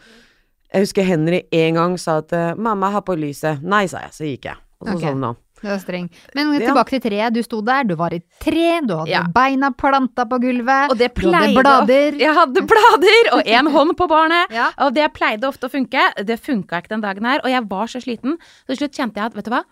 [0.72, 3.62] jeg husker Henry en gang sa at 'mamma, ha på lyset'.
[3.64, 4.62] Nei, sa jeg, så gikk jeg.
[4.78, 5.10] Og så okay.
[5.10, 5.40] sovna han.
[5.60, 6.08] Du var streng.
[6.34, 7.32] Men tilbake til treet.
[7.34, 9.24] Du sto der, du var i tre, du hadde Ja.
[9.34, 11.62] beina planta på gulvet, Og det du hadde blader.
[11.62, 12.18] blader.
[12.20, 14.50] Jeg hadde blader og én hånd på barnet.
[14.54, 14.70] Ja.
[14.78, 15.98] Og det pleide ofte å funke.
[16.24, 18.38] Det funka ikke den dagen her, og jeg var så sliten.
[18.66, 19.64] Så til slutt kjente jeg at vet du hva,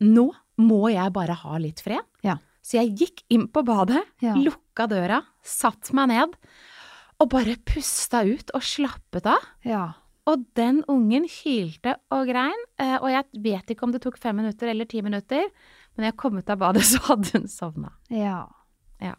[0.00, 2.00] nå må jeg bare ha litt fred.
[2.22, 2.36] Ja.
[2.62, 6.36] Så jeg gikk inn på badet, lukka døra, satt meg ned
[7.20, 9.42] og bare pusta ut og slappet av.
[9.64, 9.92] Ja.
[10.30, 14.38] Og den ungen hylte og grein, eh, og jeg vet ikke om det tok fem
[14.40, 15.50] minutter eller ti minutter,
[15.96, 17.92] men jeg kom ut av badet, så hadde hun sovna.
[19.02, 19.14] ja.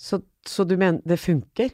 [0.00, 1.70] Så, så du mener det funker?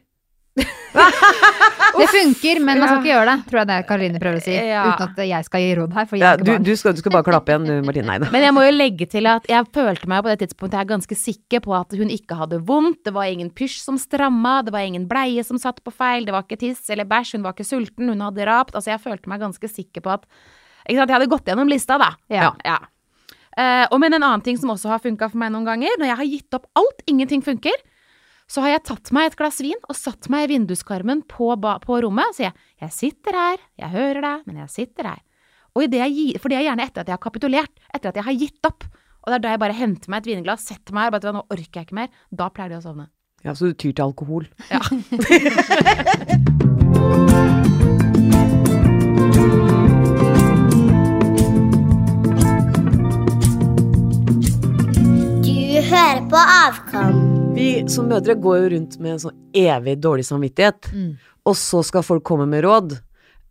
[2.01, 4.45] Det funker, men man skal ikke gjøre det, tror jeg det er Karoline prøver å
[4.45, 4.55] si.
[4.57, 4.83] Ja.
[4.91, 7.15] Uten at jeg skal gi råd her, for jeg Ja, du, du, skal, du skal
[7.15, 8.09] bare klappe igjen, du, Martine.
[8.11, 8.31] Nei da.
[8.35, 10.91] Men jeg må jo legge til at jeg følte meg på det tidspunktet jeg er
[10.93, 14.75] ganske sikker på at hun ikke hadde vondt, det var ingen pysj som stramma, det
[14.75, 17.57] var ingen bleie som satt på feil, det var ikke tiss eller bæsj, hun var
[17.57, 18.77] ikke sulten, hun hadde rapt.
[18.77, 20.29] Altså jeg følte meg ganske sikker på at
[20.87, 22.13] ikke sant, Jeg hadde gått gjennom lista, da.
[22.31, 22.53] Ja.
[22.63, 22.79] ja.
[23.57, 26.11] Uh, og men en annen ting som også har funka for meg noen ganger, når
[26.11, 27.75] jeg har gitt opp alt, ingenting funker,
[28.47, 31.97] så har jeg tatt meg et glass vin og satt meg i vinduskarmen på, på
[32.05, 35.25] rommet og sier jeg sitter her, jeg hører deg, men jeg sitter her.
[35.77, 38.09] Og i det jeg gir, for det er gjerne etter at jeg har kapitulert, etter
[38.13, 38.87] at jeg har gitt opp.
[39.27, 41.37] Og det er da jeg bare henter meg et vinglass, setter meg her, bare at
[41.37, 42.11] nå orker jeg ikke mer.
[42.31, 43.11] Da pleier de å sovne.
[43.45, 44.49] Ja, så du tyr til alkohol.
[44.71, 44.81] Ja.
[55.77, 57.16] Du hører på Avkom.
[57.57, 61.17] Vi som mødre går jo rundt med en sånn evig dårlig samvittighet, Mm.
[61.47, 62.99] og så skal folk komme med råd.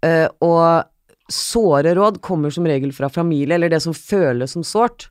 [0.04, 0.86] Eh, og
[1.32, 5.08] såre råd kommer som regel fra familie, eller det som føles som sårt.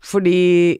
[0.00, 0.78] Fordi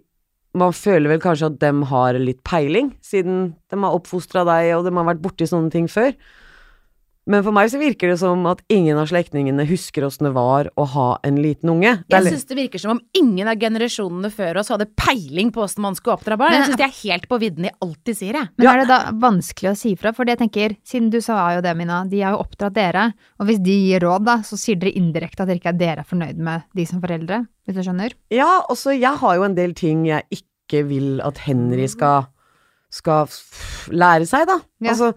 [0.55, 4.85] man føler vel kanskje at dem har litt peiling, siden de har oppfostra deg, og
[4.85, 6.15] de har vært borti sånne ting før.
[7.27, 10.69] Men for meg så virker det som at ingen av slektningene husker åssen det var
[10.77, 12.05] å ha en liten unge.
[12.11, 15.63] Jeg litt- syns det virker som om ingen av generasjonene før oss hadde peiling på
[15.65, 16.53] åssen man skulle oppdra barn.
[16.53, 18.49] Jeg syns de er helt på vidden i alt de sier, jeg.
[18.59, 18.73] Men Ja.
[18.75, 20.13] er det da vanskelig å si fra?
[20.13, 23.15] For jeg tenker, siden du sa jo det, Mina, de har jo oppdratt dere.
[23.41, 25.99] Og hvis de gir råd, da, så sier dere indirekte at dere ikke er dere
[26.01, 27.47] er fornøyd med de som foreldre.
[27.67, 28.13] Hvis du skjønner?
[28.31, 32.27] Ja, også jeg har jo en del ting jeg ikke vil at Henry skal
[32.95, 33.31] skal
[33.91, 34.61] lære seg, da.
[34.85, 34.93] Ja.
[34.93, 35.11] Altså,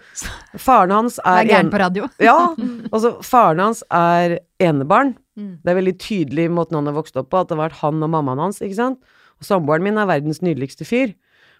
[0.58, 2.10] faren hans er er, er gæren på radio.
[2.24, 2.38] Ja,
[2.94, 5.14] altså faren hans er enebarn.
[5.38, 5.54] Mm.
[5.62, 7.82] Det er veldig tydelig i måten han har vokst opp på, at det har vært
[7.84, 9.18] han og mammaen hans, ikke sant.
[9.38, 11.14] Og samboeren min er verdens nydeligste fyr.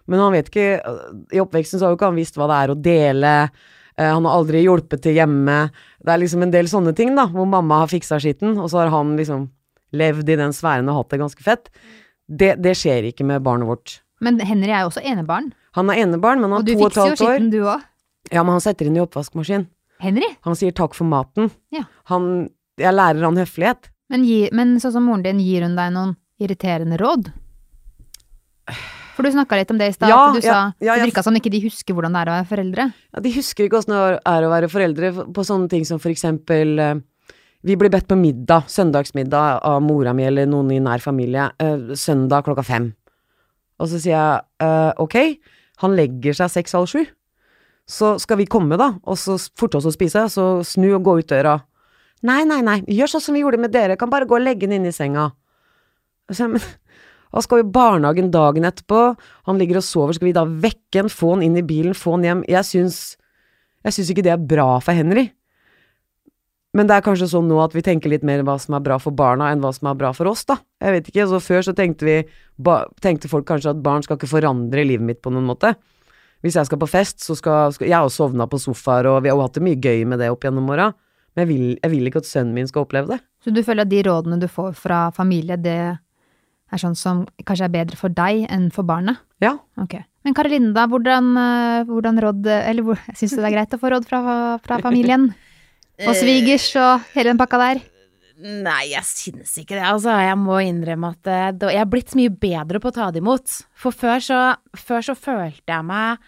[0.08, 0.78] Men han vet ikke
[1.36, 3.34] I oppveksten så har jo ikke han visst hva det er å dele.
[3.98, 5.58] Eh, han har aldri hjulpet til hjemme.
[6.00, 8.82] Det er liksom en del sånne ting, da, hvor mamma har fiksa skitten, og så
[8.82, 9.46] har han liksom
[9.98, 11.70] levd i den sfæren og hatt det ganske fett.
[12.28, 13.98] Det, det skjer ikke med barnet vårt.
[14.20, 15.52] Men Henry er jo også enebarn.
[15.78, 17.36] Han er enebarn, men han Og et halvt to og et fikser jo år.
[17.38, 17.82] skitten, du òg.
[18.32, 19.66] Ja, men han setter inn i oppvaskmaskin.
[20.00, 20.26] Henry?
[20.44, 21.50] Han sier takk for maten.
[21.74, 21.84] Ja.
[22.12, 23.88] Han Jeg lærer han høflighet.
[24.08, 27.32] Men, gi, men sånn som moren din, gir hun deg noen irriterende råd?
[29.16, 30.08] For du snakka litt om det i stad.
[30.12, 32.30] Ja, du ja, sa ja, det jeg- virka som ikke de husker hvordan det er
[32.30, 32.92] å være foreldre.
[33.14, 36.10] Ja, de husker ikke åssen det er å være foreldre på sånne ting som for
[36.10, 36.94] eksempel eh,
[37.64, 41.90] Vi blir bedt på middag, søndagsmiddag, av mora mi eller noen i nær familie, eh,
[41.98, 42.94] søndag klokka fem.
[43.78, 45.16] Og så sier jeg eh, ok,
[45.84, 47.04] han legger seg seks-halv sju.
[47.88, 51.18] Så skal vi komme, da, og så forte oss å spise, så snu og gå
[51.22, 51.56] ut døra.
[52.26, 54.66] Nei, nei, nei, gjør sånn som vi gjorde med dere, kan bare gå og legge
[54.66, 55.30] den inn i senga.
[56.28, 56.60] Så, men,
[57.32, 59.02] han skal jo i barnehagen dagen etterpå,
[59.48, 62.16] han ligger og sover, skal vi da vekke han, få han inn i bilen, få
[62.16, 62.44] han hjem?
[62.50, 63.00] Jeg syns,
[63.86, 65.28] jeg syns ikke det er bra for Henry.
[66.76, 68.98] Men det er kanskje sånn nå at vi tenker litt mer hva som er bra
[69.00, 70.58] for barna, enn hva som er bra for oss, da.
[70.84, 72.16] Jeg vet ikke, så før så tenkte vi,
[72.60, 75.72] ba, tenkte folk kanskje at barn skal ikke forandre livet mitt på noen måte.
[76.44, 79.32] Hvis jeg skal på fest, så skal, skal Jeg har sovna på sofaer, og vi
[79.32, 80.92] har jo hatt det mye gøy med det opp gjennom åra.
[81.34, 83.18] Men jeg vil, jeg vil ikke at sønnen min skal oppleve det.
[83.42, 87.66] Så du føler at de rådene du får fra familie, det er sånn som kanskje
[87.66, 89.18] er bedre for deg enn for barnet?
[89.42, 89.56] Ja.
[89.80, 89.96] Ok.
[90.26, 93.94] Men Karoline, da, hvordan, eh, hvordan råd Eller syns du det er greit å få
[93.94, 94.22] råd fra,
[94.62, 95.30] fra familien?
[96.06, 97.80] Og svigers og hele den pakka der?
[98.38, 100.12] Nei, jeg syns ikke det, altså.
[100.22, 103.18] Jeg må innrømme at eh, jeg er blitt så mye bedre på å ta det
[103.18, 103.54] imot.
[103.74, 104.42] For før så,
[104.78, 106.26] før så følte jeg meg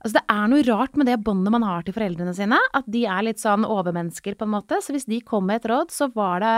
[0.00, 2.56] Altså, det er noe rart med det båndet man har til foreldrene sine.
[2.72, 4.78] At de er litt sånn overmennesker, på en måte.
[4.80, 6.54] Så hvis de kom med et råd, så var det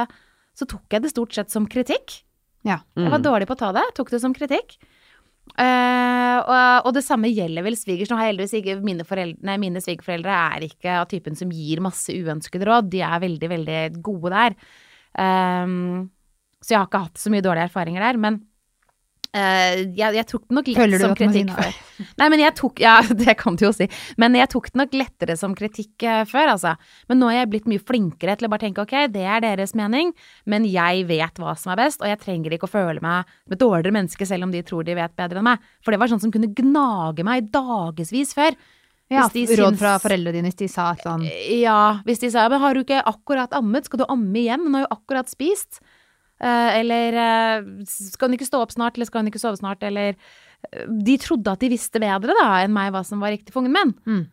[0.55, 2.21] Så tok jeg det stort sett som kritikk.
[2.63, 2.83] Ja.
[2.95, 3.83] Jeg var dårlig på å ta det.
[3.97, 4.77] Tok det som kritikk.
[5.53, 8.11] Eh, og, og det samme gjelder vel svigers.
[8.11, 12.15] Nå har heldigvis ikke Mine, foreldre, mine svigerforeldre er ikke av typen som gir masse
[12.15, 12.91] uønskede råd.
[12.93, 14.57] De er veldig, veldig gode der.
[15.13, 16.09] Um,
[16.63, 18.21] så jeg har ikke hatt så mye dårlige erfaringer der.
[18.23, 18.41] Men
[19.37, 21.79] eh, jeg, jeg tok det nok lett som at si kritikk før.
[22.19, 23.87] Nei, men jeg tok Ja, det kan du jo si.
[24.21, 26.75] Men jeg tok det nok lettere som kritikk eh, før, altså.
[27.09, 29.75] Men nå er jeg blitt mye flinkere til å bare tenke ok, det er deres
[29.79, 30.13] mening,
[30.51, 33.57] men jeg vet hva som er best, og jeg trenger ikke å føle meg som
[33.57, 35.73] et dårligere menneske selv om de tror de vet bedre enn meg.
[35.85, 38.57] For det var sånn som kunne gnage meg i dagevis før.
[39.13, 41.41] Ja, de råd syns- fra foreldrene dine hvis de sa et eller annet.
[41.61, 44.65] Ja, hvis de sa men har du ikke akkurat ammet, skal du amme igjen?
[44.65, 45.83] Hun har jo akkurat spist.
[46.43, 49.85] Eh, eller eh, skal hun ikke stå opp snart, eller skal hun ikke sove snart,
[49.87, 53.55] eller eh, De trodde at de visste bedre da enn meg hva som var riktig
[53.55, 53.95] for ungen min.
[54.09, 54.25] Mm.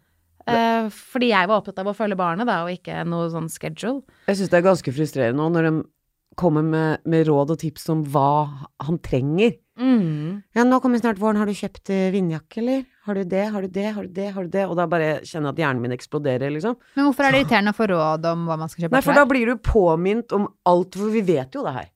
[0.49, 4.01] Eh, fordi jeg var opptatt av å følge barnet, da, og ikke noe sånn schedule.
[4.25, 5.73] Jeg syns det er ganske frustrerende òg, når de
[6.39, 8.31] kommer med, med råd og tips om hva
[8.87, 9.59] han trenger.
[9.79, 10.39] Mm.
[10.55, 12.81] Ja, nå kommer snart våren, har du kjøpt vindjakke, eller?
[13.05, 14.65] Har du det, har du det, har du det, har du det?
[14.65, 16.79] Og da bare kjenner jeg at hjernen min eksploderer, liksom.
[16.95, 19.19] Men hvorfor er det irriterende å få råd om hva man skal kjøpe Nei, for
[19.19, 21.89] da blir du påminnet om alt, for vi vet jo det her.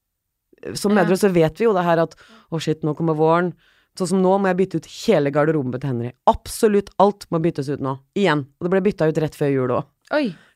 [0.79, 2.15] Som mødre så vet vi jo det her at
[2.53, 3.53] å shit, nå kommer våren.
[3.99, 6.11] Sånn som nå må jeg bytte ut hele garderoben til Henry.
[6.29, 7.97] Absolutt alt må byttes ut nå.
[8.17, 8.45] Igjen.
[8.57, 9.89] Og det ble bytta ut rett før jul òg.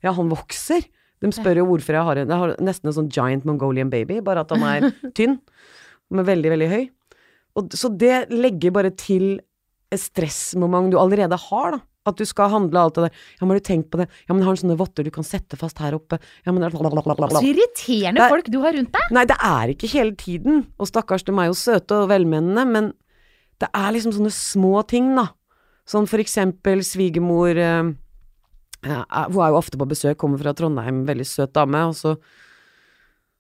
[0.06, 0.88] Ja, han vokser.
[1.22, 4.20] De spør jo hvorfor jeg har en Jeg har nesten en sånn giant mongolian baby,
[4.26, 5.40] bare at han er tynn.
[6.14, 6.84] Men veldig, veldig høy.
[7.58, 9.40] Og, så det legger bare til
[9.94, 11.82] et stressmoment du allerede har, da.
[12.08, 13.24] At du skal handle alt det der.
[13.38, 14.08] Ja, men har du tenkt på det?
[14.26, 16.20] Ja, men har han sånne votter du kan sette fast her oppe?
[16.48, 16.66] Ja, men.
[16.72, 19.12] Så irriterende er, folk du har rundt deg.
[19.18, 20.66] Nei, det er ikke hele tiden.
[20.80, 22.92] Og stakkars, de er jo søte og velmenende, men
[23.62, 25.30] det er liksom sånne små ting, da.
[25.88, 27.94] Sånn for eksempel svigermor eh,
[28.84, 32.18] Hun er jo ofte på besøk, kommer fra Trondheim, veldig søt dame, og så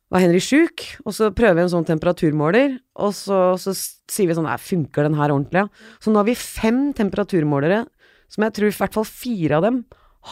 [0.08, 4.38] var Henry sjuk, og så prøver vi en sånn temperaturmåler, og så, så sier vi
[4.38, 5.98] sånn Nei, funker den her ordentlig, ja?
[6.00, 7.82] Så nå har vi fem temperaturmålere,
[8.30, 9.84] som jeg tror i hvert fall fire av dem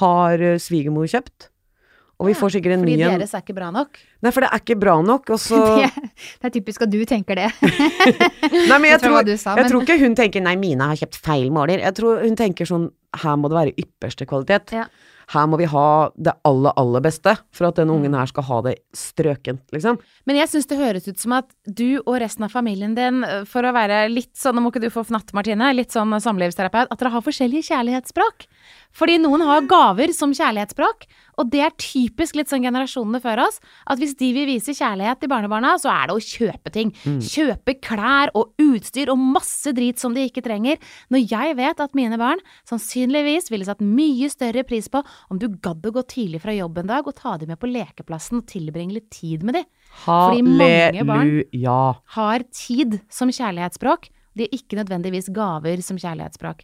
[0.01, 1.49] har eh, svigermor kjøpt.
[2.15, 3.17] Og vi får sikkert en Fordi ny en.
[3.19, 3.97] deres er ikke bra nok.
[4.23, 5.89] Nei, for det er ikke bra nok, og så Det,
[6.39, 7.49] det er typisk at du tenker det.
[8.69, 10.87] Nei, men jeg, Jeg tror tror, sa, jeg men- tror ikke hun tenker 'nei, Mina
[10.93, 11.83] har kjøpt feil måler'.
[11.83, 12.87] Jeg tror hun tenker sånn
[13.19, 14.71] 'her må det være ypperste kvalitet'.
[14.79, 14.85] Ja.
[15.33, 18.59] Her må vi ha det aller, aller beste for at denne ungen her skal ha
[18.67, 19.99] det strøkent, liksom.
[20.29, 23.45] Men jeg syns det høres ut som at du og resten av familien din, øh,
[23.49, 26.91] for å være litt sånn, nå må ikke du få fnatt, Martine, litt sånn samlivsterapeut,
[26.91, 28.47] at dere har forskjellige kjærlighetsspråk.
[28.95, 31.05] Fordi noen har gaver som kjærlighetsspråk,
[31.35, 33.57] og det er typisk litt sånn generasjonene før oss,
[33.91, 36.93] at hvis de vil vise kjærlighet til barnebarna, så er det å kjøpe ting.
[37.19, 40.79] Kjøpe klær og utstyr og masse drit som de ikke trenger.
[41.11, 42.39] Når jeg vet at mine barn
[42.71, 46.79] sannsynligvis ville satt mye større pris på om du gadd å gå tidlig fra jobb
[46.85, 49.65] en dag og ta dem med på lekeplassen og tilbringe litt tid med dem.
[50.31, 51.43] Fordi mange barn-
[52.15, 54.07] Har tid som kjærlighetsspråk.
[54.35, 56.63] De er ikke nødvendigvis gaver som kjærlighetsspråk.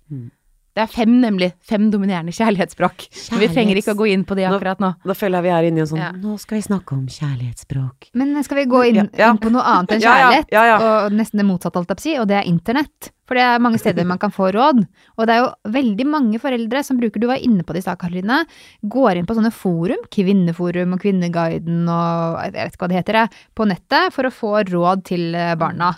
[0.71, 1.49] Det er fem, nemlig.
[1.67, 3.07] Fem dominerende kjærlighetsspråk.
[3.33, 4.93] Men vi trenger ikke å gå inn på de akkurat nå.
[5.03, 6.11] Da føler jeg vi er inne i en sånn Ja.
[6.15, 8.11] Nå skal vi snakke om kjærlighetsspråk.
[8.15, 9.31] Men skal vi gå inn, Ja, ja.
[9.33, 10.53] inn på noe annet enn Ja, ja, kjærlighet?
[10.55, 10.77] ja, ja.
[11.07, 13.11] Og nesten det motsatte, alt jeg på å si, og det er internett.
[13.27, 14.81] For det er mange steder man kan få råd.
[15.17, 17.85] Og det er jo veldig mange foreldre som bruker, du var inne på det i
[17.85, 18.41] stad, Karoline,
[18.83, 23.19] går inn på sånne forum, Kvinneforum og Kvinneguiden og jeg vet ikke hva det heter,
[23.21, 25.93] jeg, på nettet for å få råd til eh, barna.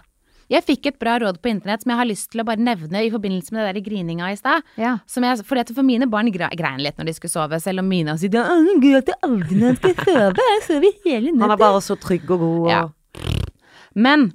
[0.53, 3.01] Jeg fikk et bra råd på internett som jeg har lyst til å bare nevne
[3.01, 4.61] i forbindelse med det der grininga i stad.
[4.77, 4.97] Ja.
[5.01, 8.33] At for mine barn gre- grein litt når de skulle sove, selv om mine sier
[8.37, 10.47] «Ja, han gråter aldri når han skal sove.
[10.53, 12.83] Jeg sover hele Han er bare så trygg og god og Ja.
[13.93, 14.31] Men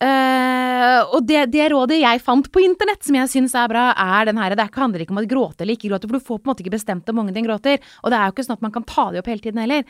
[0.00, 4.30] øh, Og det, det rådet jeg fant på internett som jeg syns er bra, er
[4.30, 6.48] den her Det handler ikke om å gråte eller ikke gråte, for du får på
[6.48, 7.80] en måte ikke bestemt om ungen din gråter.
[8.02, 9.84] Og det er jo ikke sånn at man kan ta det opp hele tiden heller.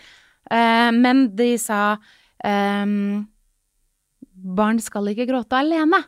[0.50, 1.96] Uh, men de sa
[2.44, 3.24] ehm,
[4.44, 6.02] Barn skal ikke gråte alene.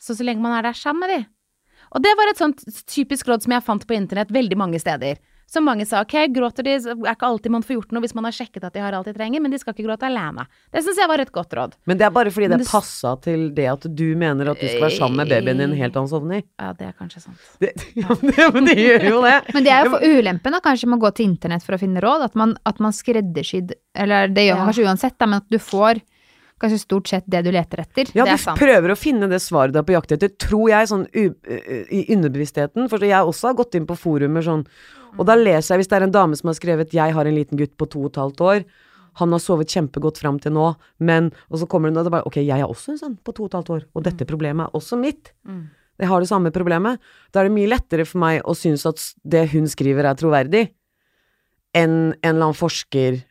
[0.00, 1.20] Så så lenge man er der sammen med de.
[1.94, 5.20] Og det var et sånt typisk råd som jeg fant på internett veldig mange steder.
[5.46, 8.24] Så mange sa ok, gråter de, er ikke alltid man får gjort noe hvis man
[8.26, 10.46] har sjekket at de har alt de trenger, men de skal ikke gråte alene.
[10.72, 11.76] Det syns jeg var et godt råd.
[11.86, 14.64] Men det er bare fordi det det passa til det at du mener at du
[14.66, 16.42] skal være sammen med babyen din helt til han sovner.
[16.58, 17.44] Ja, det er kanskje sant.
[17.62, 19.36] Det, ja, det, men det gjør jo det.
[19.54, 21.80] Men det er jo for ulempen da, kanskje med å gå til internett for å
[21.84, 24.72] finne råd, at man, at man skreddersydd, eller det gjør man Ja.
[24.72, 26.00] kanskje uansett, da, men at du får
[26.62, 28.10] kanskje stort sett det du leter etter.
[28.14, 30.68] Ja, Det er du prøver å finne det svaret du er på jakt etter, tror
[30.70, 32.88] jeg, sånn i underbevisstheten.
[32.90, 34.64] For jeg også har gått inn på forumer sånn,
[35.18, 37.34] og da leser jeg hvis det er en dame som har skrevet 'Jeg har en
[37.34, 38.64] liten gutt på to og et halvt år'.
[39.14, 42.26] Han har sovet kjempegodt fram til nå, men Og så kommer hun og det bare
[42.26, 44.66] Ok, jeg er også en sånn på to og et halvt år, og dette problemet
[44.66, 45.32] er også mitt.
[45.98, 46.98] Jeg har det samme problemet.
[47.32, 50.70] Da er det mye lettere for meg å synes at det hun skriver er troverdig,
[51.74, 53.22] enn en eller annen forsker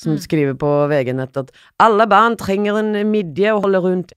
[0.00, 0.22] som mm.
[0.24, 4.16] skriver på VG-nett at 'alle barn trenger en midje å holde rundt'.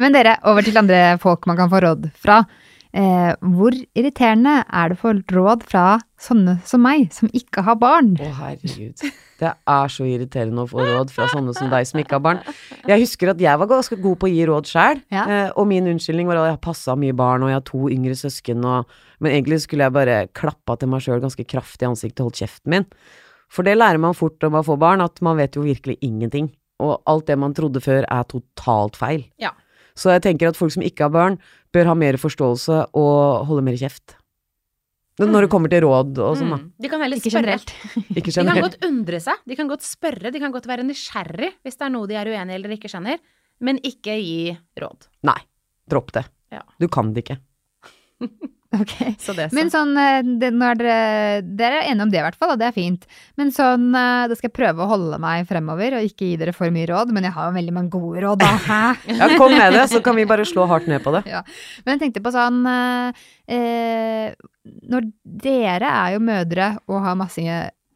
[0.00, 2.44] Men dere, over til andre folk man kan få råd fra.
[2.92, 5.84] Eh, hvor irriterende er det å få råd fra
[6.20, 8.16] sånne som meg, som ikke har barn?
[8.18, 9.04] Å, herregud.
[9.40, 12.40] Det er så irriterende å få råd fra sånne som deg som ikke har barn.
[12.90, 15.22] Jeg husker at jeg var ganske god på å gi råd sjæl, Ja.
[15.28, 17.86] eh, og min unnskyldning var at jeg har passa mye barn, og jeg har to
[17.88, 18.86] yngre søsken, og
[19.20, 22.38] Men egentlig skulle jeg bare klappa til meg sjøl ganske kraftig i ansiktet og holdt
[22.40, 22.86] kjeften min.
[23.52, 26.46] For det lærer man fort når man får barn, at man vet jo virkelig ingenting.
[26.80, 29.26] Og alt det man trodde før, er totalt feil.
[29.38, 29.50] Ja.
[30.00, 31.36] Så jeg tenker at folk som ikke har barn,
[31.74, 34.16] bør ha mer forståelse og holde mer kjeft.
[35.20, 36.58] Når det kommer til råd og sånn, da.
[36.62, 36.68] Mm.
[36.80, 37.34] De kan Ikke spørre.
[37.34, 37.72] generelt.
[38.16, 41.50] Ikke De kan godt undre seg, de kan godt spørre, de kan godt være nysgjerrig
[41.60, 43.20] hvis det er noe de er uenig eller ikke skjønner,
[43.60, 45.10] men ikke gi råd.
[45.28, 45.36] Nei,
[45.92, 46.24] dropp det.
[46.54, 46.62] Ja.
[46.80, 47.36] Du kan det ikke.
[48.80, 48.92] Ok.
[49.18, 50.98] Så det Men sånn, eh, det, når dere,
[51.58, 53.06] dere er enige om det i hvert fall, og det er fint.
[53.40, 56.54] Men sånn, eh, da skal jeg prøve å holde meg fremover og ikke gi dere
[56.54, 58.52] for mye råd, men jeg har jo veldig mange gode råd, da.
[58.70, 58.82] Hæ?
[59.10, 61.24] Ja, kom med det, så kan vi bare slå hardt ned på det.
[61.84, 64.30] Men jeg tenkte på sånn eh, eh,
[64.92, 67.42] Når dere er jo mødre og har masse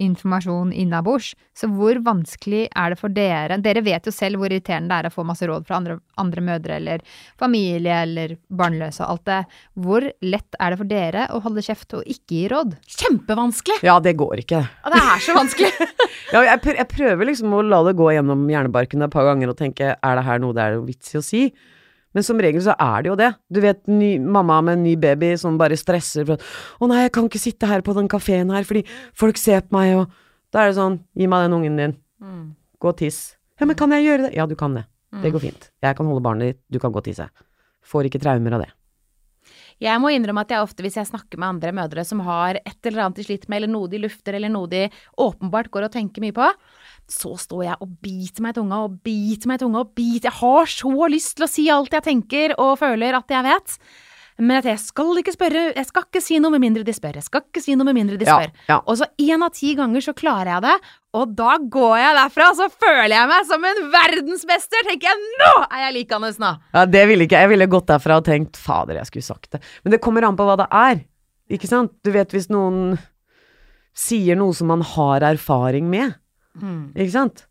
[0.02, 4.90] informasjon innabords, så hvor vanskelig er det for dere Dere vet jo selv hvor irriterende
[4.90, 7.04] det er å få masse råd fra andre, andre mødre eller
[7.40, 9.38] familie eller barnløse og alt det.
[9.85, 12.74] Hvor lett er det for dere å holde kjeft og ikke gi råd?
[12.96, 13.78] Kjempevanskelig!
[13.87, 14.64] Ja, det går ikke.
[14.85, 15.72] Og det er så vanskelig!
[16.35, 19.52] Ja, jeg, prø- jeg prøver liksom å la det gå gjennom hjernebarken et par ganger
[19.52, 21.42] og tenke er det her noe det er vits i å si?
[22.14, 23.31] Men som regel så er det jo det.
[23.50, 26.42] Du vet ny, mamma med en ny baby som bare stresser for at
[26.81, 29.74] 'Å nei, jeg kan ikke sitte her på den kafeen her fordi folk ser på
[29.74, 30.11] meg', og
[30.53, 31.96] da er det sånn 'Gi meg den ungen din.
[32.81, 33.37] Gå og tiss'.
[33.59, 34.87] 'Ja, men kan jeg gjøre det?' Ja, du kan det.
[35.22, 35.70] Det går fint.
[35.83, 37.29] Jeg kan holde barnet ditt, du kan gå og tisse.
[37.85, 38.72] Får ikke traumer av det.
[39.83, 42.87] Jeg må innrømme at jeg ofte, hvis jeg snakker med andre mødre som har et
[42.87, 44.87] eller annet de sliter med, eller noe de lufter, eller noe de
[45.18, 46.46] åpenbart går og tenker mye på,
[47.10, 50.30] så står jeg og biter meg i tunga og biter meg i tunga og biter
[50.30, 53.78] Jeg har så lyst til å si alt jeg tenker og føler at jeg vet.
[54.42, 57.20] Men at jeg skal ikke spørre, jeg skal ikke si noe med mindre de spør.
[57.20, 58.50] Jeg skal ikke si noe med mindre de spør.
[58.66, 58.80] ja.
[58.82, 60.74] Og så én av ti ganger så klarer jeg det,
[61.14, 64.88] og da går jeg derfra, og så føler jeg meg som en verdensmester.
[64.88, 66.50] Tenker jeg, nå er jeg likende nå!
[66.74, 67.52] Ja, det ville ikke jeg.
[67.52, 69.62] ville gått derfra og tenkt fader, jeg skulle sagt det.
[69.84, 71.04] Men det kommer an på hva det er.
[71.54, 71.94] Ikke sant?
[72.02, 72.96] Du vet hvis noen
[73.94, 76.18] sier noe som man har erfaring med.
[76.94, 77.46] Ikke sant?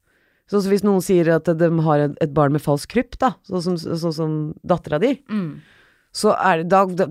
[0.52, 3.78] Så hvis noen sier at de har et, barn med falsk krypp, da, sånn som,
[3.78, 5.62] så som dattera di, Mm.
[6.14, 7.08] så er det da, da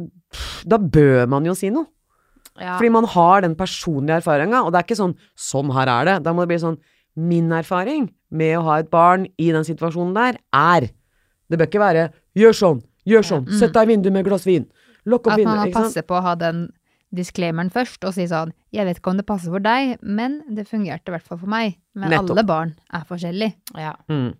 [0.64, 1.86] Da bør man jo si noe.
[2.60, 2.76] Ja.
[2.78, 6.22] Fordi man har den personlige erfaringa, og det er ikke sånn 'sånn her er det'.
[6.22, 6.78] Da må det bli sånn
[7.16, 10.90] 'min erfaring med å ha et barn i den situasjonen der, er'
[11.50, 14.44] Det bør ikke være 'gjør sånn, gjør sånn, sett deg i vinduet med et glass
[14.46, 14.66] vin',
[15.06, 16.70] lukk opp At man må passe på å ha den
[17.14, 20.64] disclaimeren først og si sånn Jeg vet ikke om det passer for deg, men det
[20.68, 21.76] fungerte i hvert fall for meg.
[21.94, 22.30] Men Nettopp.
[22.30, 23.54] alle barn er forskjellige.
[23.76, 23.94] ja.
[24.08, 24.32] Mm.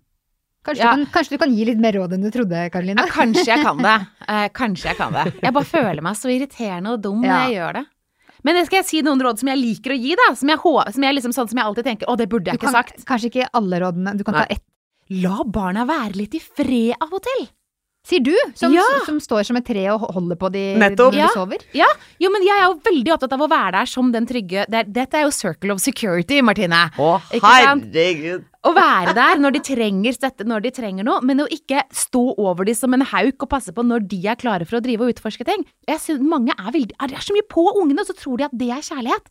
[0.65, 0.93] Kanskje, Ja.
[0.95, 3.03] du kan, kanskje du kan gi litt mer råd enn du trodde, Karoline?
[3.03, 3.97] Ja, kanskje jeg kan det.
[4.29, 5.25] Eh, kanskje jeg kan det.
[5.43, 7.33] Jeg bare føler meg så irriterende og dum Ja.
[7.33, 7.85] når jeg gjør det.
[8.45, 10.35] Men det skal jeg si noen råd som jeg liker å gi, da.
[10.39, 10.59] Som jeg,
[10.95, 13.05] som jeg liksom sånn som jeg alltid tenker, å, det burde Du ikke kan, sagt.
[13.05, 14.17] kanskje ikke alle rådene.
[14.17, 14.63] Du kan ta ett.
[15.11, 17.49] La barna være litt i fred av og til.
[18.03, 18.83] Sier du, som, Ja.
[19.07, 21.15] som står som et tre og holder på de Nettopp.
[21.15, 21.61] når du sover?
[21.73, 21.87] Ja,
[22.19, 24.75] jo, men jeg er jo veldig opptatt av å være der som den trygge det
[24.81, 26.91] er, Dette er jo circle of security, Martine.
[26.99, 28.45] Å, herregud!
[28.63, 32.25] Å være der når de trenger støtte, når de trenger noe, men å ikke stå
[32.39, 35.07] over de som en hauk og passe på når de er klare for å drive
[35.07, 35.65] og utforske ting.
[35.91, 38.55] Jeg synes Mange er veldig er så mye på ungene, og så tror de at
[38.57, 39.31] det er kjærlighet.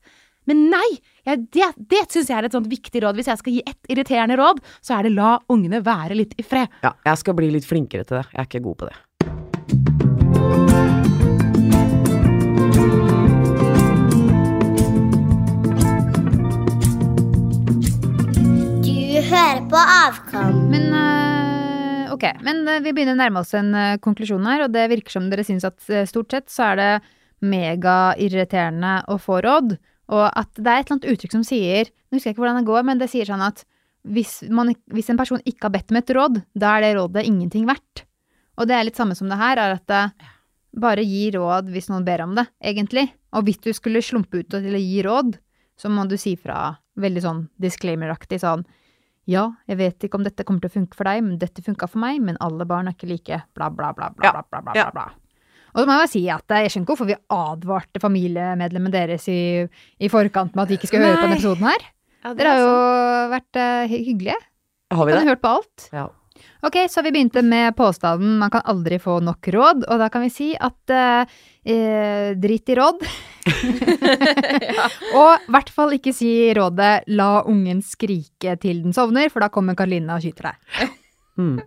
[0.49, 0.87] Men nei!
[1.27, 3.19] Jeg, det det syns jeg er et sånt viktig råd.
[3.19, 6.45] Hvis jeg skal gi ett irriterende råd, så er det la ungene være litt i
[6.45, 6.71] fred.
[6.85, 8.25] Ja, jeg skal bli litt flinkere til det.
[8.33, 8.97] Jeg er ikke god på det.
[18.81, 20.57] Du hører på Avkom.
[20.73, 24.73] Men øh, ok, men øh, vi begynner å nærme oss en øh, konklusjon her, og
[24.73, 25.77] det virker som dere syns at
[26.09, 26.91] stort sett så er det
[27.45, 29.77] megairriterende å få råd,
[30.11, 32.59] og at det er et eller annet uttrykk som sier Nå husker jeg ikke hvordan
[32.59, 33.63] det går, men det sier sånn at
[34.11, 37.23] hvis, man, hvis en person ikke har bedt om et råd, da er det rådet
[37.29, 38.03] ingenting verdt.
[38.59, 40.01] Og det er litt samme som det her, er at det
[40.81, 43.05] bare gi råd hvis noen ber om det, egentlig.
[43.37, 45.37] Og hvis du skulle slumpe ut til å gi råd,
[45.79, 48.65] så må du si fra veldig sånn disclaimer-aktig sånn
[49.29, 51.87] ja, jeg vet ikke om dette kommer til å funke for deg, men dette funka
[51.87, 54.87] for meg, men alle barn er ikke like, bla, bla, bla, bla, bla, bla, bla,
[54.91, 55.05] bla.
[55.71, 59.27] Og så må jeg bare si at jeg skjønner ikke hvorfor vi advarte familiemedlemmene deres
[59.31, 59.41] i,
[59.99, 61.85] i forkant med at de ikke skulle høre på denne episoden her.
[62.37, 62.73] Dere har jo
[63.31, 64.39] vært uh, hyggelige.
[64.91, 65.23] Har vi Kan det?
[65.23, 65.87] ha hørt på alt.
[65.95, 66.09] Ja.
[66.65, 70.23] Ok, så vi begynte med påstanden man kan aldri få nok råd, og da kan
[70.25, 71.23] vi si at uh,
[71.65, 73.01] eh, drit i råd.
[75.17, 79.49] Og i hvert fall ikke si rådet 'la ungen skrike til den sovner', for da
[79.49, 80.91] kommer Karoline og skyter deg.
[81.41, 81.57] Mm.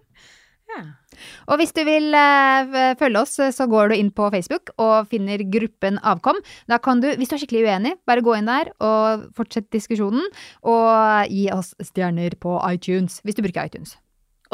[1.48, 5.42] Og hvis du vil eh, følge oss, så går du inn på Facebook og finner
[5.50, 6.40] gruppen Avkom.
[6.70, 10.26] Da kan du, hvis du er skikkelig uenig, bare gå inn der og fortsett diskusjonen.
[10.66, 13.96] Og gi oss stjerner på iTunes, hvis du bruker iTunes.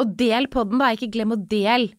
[0.01, 0.91] Og del podden, da.
[0.95, 1.91] Ikke glem å del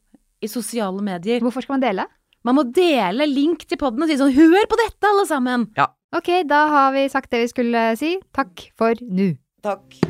[0.43, 1.43] i sosiale medier.
[1.45, 2.09] Hvorfor skal man dele?
[2.43, 5.69] Man må dele link til podden og si sånn Hør på dette, alle sammen!
[6.13, 8.17] Ok, da har vi sagt det vi skulle si.
[8.37, 9.33] Takk for nå.
[9.65, 10.03] Takk.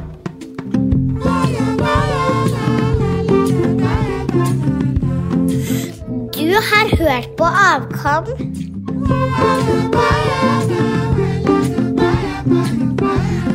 [6.52, 8.26] Du har hørt på Avkom.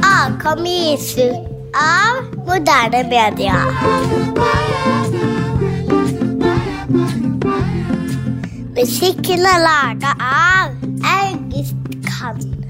[0.03, 3.59] Avkom gis ut av moderne media.
[8.75, 10.73] Musikken er laga av
[11.13, 11.75] August
[12.09, 12.66] Kann.